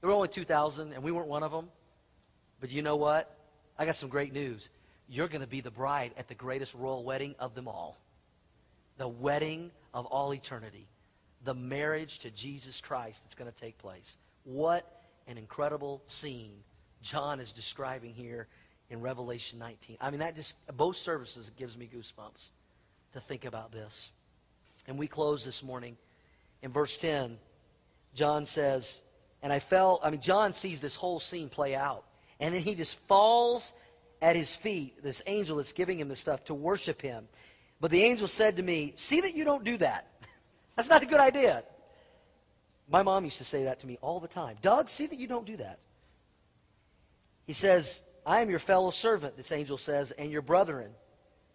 [0.00, 1.68] There were only 2,000, and we weren't one of them.
[2.60, 3.34] But you know what?
[3.78, 4.68] I got some great news.
[5.08, 7.98] You're going to be the bride at the greatest royal wedding of them all.
[8.98, 10.86] The wedding of all eternity.
[11.44, 14.16] The marriage to Jesus Christ that's going to take place.
[14.44, 14.86] What
[15.26, 16.52] an incredible scene
[17.02, 18.46] John is describing here
[18.88, 19.96] in Revelation 19.
[20.00, 22.50] I mean, that just, both services, gives me goosebumps
[23.12, 24.10] to think about this.
[24.86, 25.96] And we close this morning
[26.62, 27.38] in verse 10.
[28.14, 29.00] John says,
[29.42, 32.04] and I fell, I mean, John sees this whole scene play out.
[32.38, 33.72] And then he just falls
[34.22, 37.26] at his feet, this angel that's giving him this stuff, to worship him.
[37.80, 40.06] But the angel said to me, See that you don't do that.
[40.76, 41.62] That's not a good idea.
[42.90, 44.56] My mom used to say that to me all the time.
[44.60, 45.78] Doug, see that you don't do that.
[47.46, 50.90] He says, I am your fellow servant, this angel says, and your brethren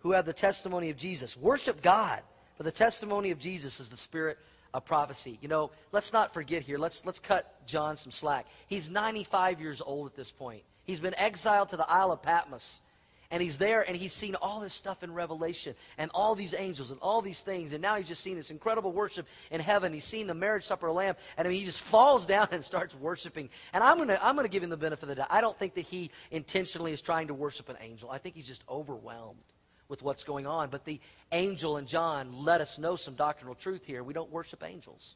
[0.05, 1.35] who have the testimony of Jesus.
[1.35, 2.21] Worship God,
[2.57, 4.37] for the testimony of Jesus is the spirit
[4.71, 5.39] of prophecy.
[5.41, 6.77] You know, let's not forget here.
[6.77, 8.45] Let's let's cut John some slack.
[8.67, 10.61] He's 95 years old at this point.
[10.83, 12.83] He's been exiled to the Isle of Patmos.
[13.31, 16.91] And he's there and he's seen all this stuff in Revelation and all these angels
[16.91, 17.73] and all these things.
[17.73, 19.91] And now he's just seen this incredible worship in heaven.
[19.91, 21.15] He's seen the marriage supper of Lamb.
[21.35, 23.49] And I mean, he just falls down and starts worshiping.
[23.73, 25.29] And I'm going to I'm to give him the benefit of the doubt.
[25.31, 28.11] I don't think that he intentionally is trying to worship an angel.
[28.11, 29.41] I think he's just overwhelmed
[29.87, 30.69] with what's going on.
[30.69, 30.99] But the
[31.31, 34.03] angel and John let us know some doctrinal truth here.
[34.03, 35.15] We don't worship angels.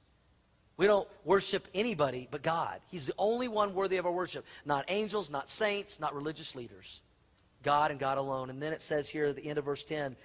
[0.77, 2.79] We don't worship anybody but God.
[2.89, 4.45] He's the only one worthy of our worship.
[4.65, 7.01] Not angels, not saints, not religious leaders.
[7.63, 8.49] God and God alone.
[8.49, 10.15] And then it says here at the end of verse 10,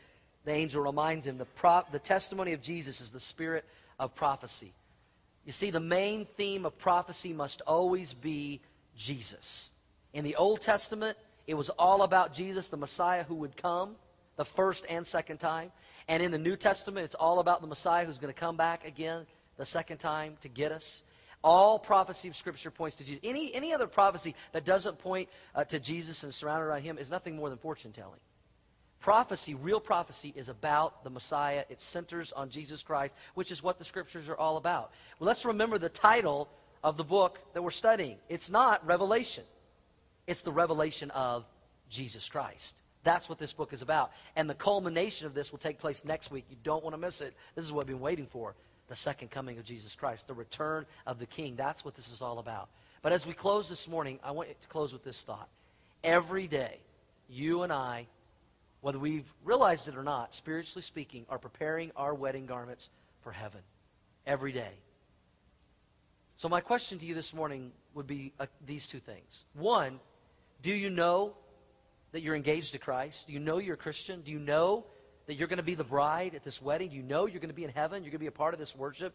[0.45, 3.65] the angel reminds him the, the testimony of Jesus is the spirit
[3.99, 4.73] of prophecy.
[5.45, 8.61] You see, the main theme of prophecy must always be
[8.97, 9.69] Jesus.
[10.13, 13.97] In the Old Testament, it was all about Jesus, the Messiah who would come
[14.37, 15.73] the first and second time.
[16.09, 18.87] And in the New Testament, it's all about the Messiah who's going to come back
[18.87, 19.27] again
[19.57, 21.03] the second time to get us.
[21.43, 23.21] All prophecy of Scripture points to Jesus.
[23.23, 27.11] Any, any other prophecy that doesn't point uh, to Jesus and surrounded around him is
[27.11, 28.21] nothing more than fortune telling.
[29.01, 31.65] Prophecy, real prophecy, is about the Messiah.
[31.69, 34.91] It centers on Jesus Christ, which is what the Scriptures are all about.
[35.19, 36.49] Well, let's remember the title
[36.83, 38.17] of the book that we're studying.
[38.31, 39.45] It's not Revelation,
[40.27, 41.45] it's the revelation of
[41.91, 42.81] Jesus Christ.
[43.05, 44.11] That's what this book is about.
[44.35, 46.47] And the culmination of this will take place next week.
[46.51, 47.35] You don't want to miss it.
[47.55, 48.55] This is what we've been waiting for
[48.89, 51.57] the second coming of Jesus Christ, the return of the King.
[51.57, 52.69] That's what this is all about.
[53.03, 55.49] But as we close this morning, I want to close with this thought.
[56.03, 56.79] Every day,
[57.29, 58.07] you and I,
[58.81, 62.89] whether we've realized it or not, spiritually speaking, are preparing our wedding garments
[63.23, 63.61] for heaven.
[64.27, 64.73] Every day.
[66.37, 69.45] So, my question to you this morning would be uh, these two things.
[69.55, 70.01] One,
[70.63, 71.35] do you know
[72.15, 73.27] that you're engaged to Christ?
[73.27, 74.23] Do you know you're a Christian?
[74.23, 74.87] Do you know
[75.27, 76.91] that you're going to be the bride at this wedding?
[76.91, 78.05] Do you know you're going to be in heaven?
[78.05, 79.13] You're going to be a part of this worship?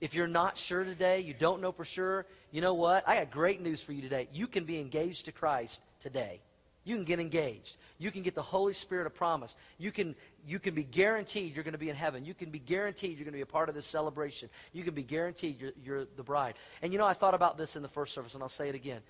[0.00, 3.08] If you're not sure today, you don't know for sure, you know what?
[3.08, 4.28] I got great news for you today.
[4.32, 6.40] You can be engaged to Christ today.
[6.82, 7.76] You can get engaged.
[7.98, 9.54] You can get the Holy Spirit of promise.
[9.78, 12.24] You can, you can be guaranteed you're going to be in heaven.
[12.24, 14.50] You can be guaranteed you're going to be a part of this celebration.
[14.72, 16.54] You can be guaranteed you're, you're the bride.
[16.82, 18.74] And you know, I thought about this in the first service, and I'll say it
[18.74, 19.02] again.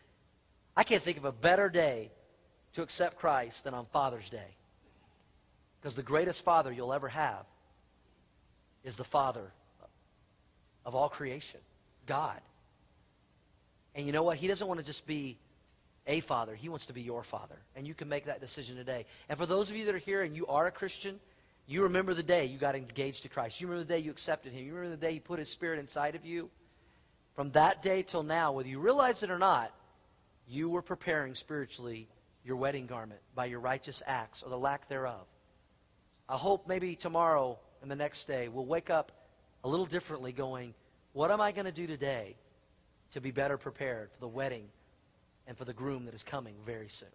[0.76, 2.10] I can't think of a better day
[2.74, 4.56] to accept Christ than on Father's Day.
[5.80, 7.44] Because the greatest father you'll ever have
[8.84, 9.50] is the father
[10.84, 11.60] of all creation,
[12.06, 12.40] God.
[13.94, 14.36] And you know what?
[14.36, 15.36] He doesn't want to just be
[16.06, 17.56] a father, he wants to be your father.
[17.76, 19.06] And you can make that decision today.
[19.28, 21.20] And for those of you that are here and you are a Christian,
[21.66, 23.60] you remember the day you got engaged to Christ.
[23.60, 24.64] You remember the day you accepted him.
[24.64, 26.50] You remember the day he put his spirit inside of you.
[27.36, 29.72] From that day till now, whether you realize it or not,
[30.48, 32.08] you were preparing spiritually
[32.44, 35.26] your wedding garment by your righteous acts or the lack thereof.
[36.28, 39.12] I hope maybe tomorrow and the next day we'll wake up
[39.64, 40.74] a little differently going,
[41.12, 42.36] what am I going to do today
[43.12, 44.68] to be better prepared for the wedding
[45.46, 47.08] and for the groom that is coming very soon.